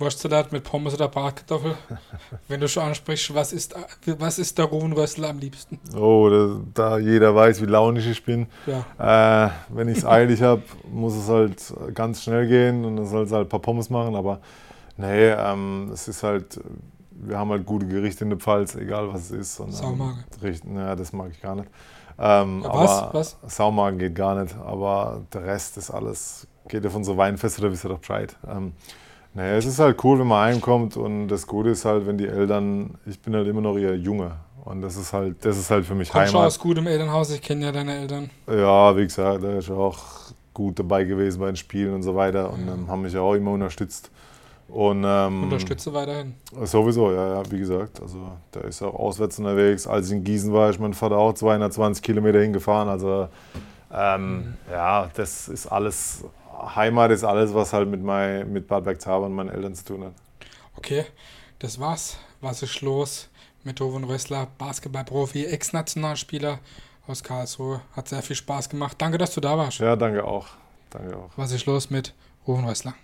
Wurstsalat 0.00 0.52
mit 0.52 0.64
Pommes 0.64 0.94
oder 0.94 1.08
Bratkartoffel. 1.08 1.74
Wenn 2.48 2.60
du 2.60 2.68
schon 2.68 2.84
ansprichst, 2.84 3.34
was 3.34 3.52
ist, 3.52 3.74
was 4.18 4.38
ist 4.38 4.58
der 4.58 4.66
Rohenrössel 4.66 5.24
am 5.24 5.38
liebsten? 5.38 5.78
Oh, 5.96 6.28
da, 6.28 6.60
da, 6.74 6.98
jeder 6.98 7.34
weiß, 7.34 7.60
wie 7.62 7.66
launisch 7.66 8.06
ich 8.06 8.24
bin. 8.24 8.46
Ja. 8.66 9.46
Äh, 9.46 9.50
wenn 9.68 9.88
ich 9.88 9.98
es 9.98 10.04
eilig 10.04 10.42
habe, 10.42 10.62
muss 10.90 11.14
es 11.14 11.28
halt 11.28 11.74
ganz 11.94 12.22
schnell 12.22 12.48
gehen 12.48 12.84
und 12.84 12.96
dann 12.96 13.06
soll 13.06 13.24
es 13.24 13.32
halt 13.32 13.46
ein 13.46 13.48
paar 13.48 13.60
Pommes 13.60 13.90
machen. 13.90 14.14
Aber 14.14 14.40
nee, 14.96 15.28
ähm, 15.28 15.90
es 15.92 16.08
ist 16.08 16.22
halt, 16.22 16.60
wir 17.10 17.38
haben 17.38 17.50
halt 17.50 17.66
gute 17.66 17.86
Gerichte 17.86 18.24
in 18.24 18.30
der 18.30 18.38
Pfalz, 18.38 18.74
egal 18.74 19.12
was 19.12 19.30
es 19.30 19.30
ist. 19.30 19.60
Und, 19.60 19.72
Saumagen. 19.72 20.24
Ähm, 20.42 20.76
ja, 20.76 20.96
das 20.96 21.12
mag 21.12 21.30
ich 21.30 21.40
gar 21.40 21.54
nicht. 21.54 21.68
Ähm, 22.18 22.62
ja, 22.62 22.74
was? 22.74 22.90
aber 22.90 23.14
was? 23.14 23.36
Saumagen 23.46 23.98
geht 23.98 24.14
gar 24.14 24.42
nicht, 24.42 24.54
aber 24.56 25.22
der 25.32 25.44
Rest 25.44 25.78
ist 25.78 25.90
alles, 25.90 26.46
geht 26.68 26.86
auf 26.86 26.94
unsere 26.94 27.16
Weinfeste, 27.16 27.62
da 27.62 27.70
wisst 27.70 27.84
ihr 27.84 27.88
doch 27.88 27.98
Bescheid. 27.98 28.36
Ähm, 28.46 28.72
naja, 29.34 29.56
es 29.56 29.66
ist 29.66 29.78
halt 29.78 30.02
cool, 30.04 30.18
wenn 30.18 30.26
man 30.26 30.46
heimkommt 30.46 30.96
und 30.96 31.28
das 31.28 31.46
Gute 31.46 31.70
ist 31.70 31.84
halt, 31.84 32.06
wenn 32.06 32.18
die 32.18 32.26
Eltern, 32.26 32.94
ich 33.06 33.20
bin 33.20 33.34
halt 33.34 33.46
immer 33.46 33.60
noch 33.60 33.76
ihr 33.76 33.96
Junge 33.96 34.32
und 34.64 34.82
das 34.82 34.96
ist 34.96 35.12
halt, 35.12 35.44
das 35.44 35.56
ist 35.56 35.70
halt 35.70 35.86
für 35.86 35.94
mich 35.94 36.10
Komm 36.10 36.20
Heimat. 36.20 36.32
schon 36.32 36.44
aus 36.44 36.58
gutem 36.58 36.86
Elternhaus, 36.86 37.30
ich 37.30 37.42
kenne 37.42 37.66
ja 37.66 37.72
deine 37.72 37.98
Eltern. 37.98 38.30
Ja, 38.48 38.96
wie 38.96 39.04
gesagt, 39.04 39.42
der 39.42 39.58
ist 39.58 39.70
auch 39.70 39.98
gut 40.52 40.78
dabei 40.78 41.04
gewesen 41.04 41.40
bei 41.40 41.46
den 41.46 41.56
Spielen 41.56 41.94
und 41.94 42.02
so 42.02 42.14
weiter 42.14 42.52
und 42.52 42.68
ähm, 42.68 42.88
haben 42.88 43.02
mich 43.02 43.12
ja 43.12 43.20
auch 43.20 43.34
immer 43.34 43.52
unterstützt. 43.52 44.10
Und, 44.68 45.04
ähm, 45.04 45.44
Unterstütze 45.44 45.92
weiterhin. 45.92 46.34
Sowieso, 46.62 47.10
ja, 47.12 47.34
ja, 47.34 47.50
wie 47.50 47.58
gesagt. 47.58 48.00
Also 48.00 48.18
der 48.54 48.64
ist 48.64 48.80
auch 48.82 48.94
auswärts 48.94 49.38
unterwegs. 49.38 49.86
Als 49.86 50.06
ich 50.06 50.12
in 50.12 50.22
Gießen 50.22 50.52
war, 50.52 50.70
ist 50.70 50.78
mein 50.78 50.94
Vater 50.94 51.16
auch 51.16 51.34
220 51.34 52.02
Kilometer 52.02 52.40
hingefahren. 52.40 52.88
Also 52.88 53.28
ähm, 53.92 54.36
mhm. 54.36 54.54
ja, 54.70 55.10
das 55.14 55.48
ist 55.48 55.66
alles, 55.66 56.24
Heimat 56.74 57.10
ist 57.10 57.24
alles, 57.24 57.54
was 57.54 57.72
halt 57.72 57.88
mit, 57.88 58.02
mein, 58.02 58.52
mit 58.52 58.66
Bad 58.66 58.84
Bergzabern 58.84 59.30
und 59.30 59.36
meinen 59.36 59.50
Eltern 59.50 59.74
zu 59.74 59.84
tun 59.84 60.04
hat. 60.04 60.14
Okay, 60.76 61.04
das 61.58 61.78
war's. 61.78 62.18
Was 62.40 62.62
ist 62.62 62.80
los 62.80 63.28
mit 63.64 63.80
Hoven 63.80 64.04
Rössler, 64.04 64.48
Basketballprofi, 64.58 65.44
Ex-Nationalspieler 65.44 66.60
aus 67.06 67.22
Karlsruhe. 67.22 67.82
Hat 67.94 68.08
sehr 68.08 68.22
viel 68.22 68.36
Spaß 68.36 68.68
gemacht. 68.68 68.96
Danke, 68.98 69.18
dass 69.18 69.34
du 69.34 69.40
da 69.40 69.58
warst. 69.58 69.78
Ja, 69.80 69.96
danke 69.96 70.24
auch. 70.24 70.48
Danke 70.90 71.16
auch. 71.16 71.30
Was 71.36 71.52
ist 71.52 71.66
los 71.66 71.90
mit 71.90 72.14
Hoven 72.46 72.64
Rössler? 72.64 72.94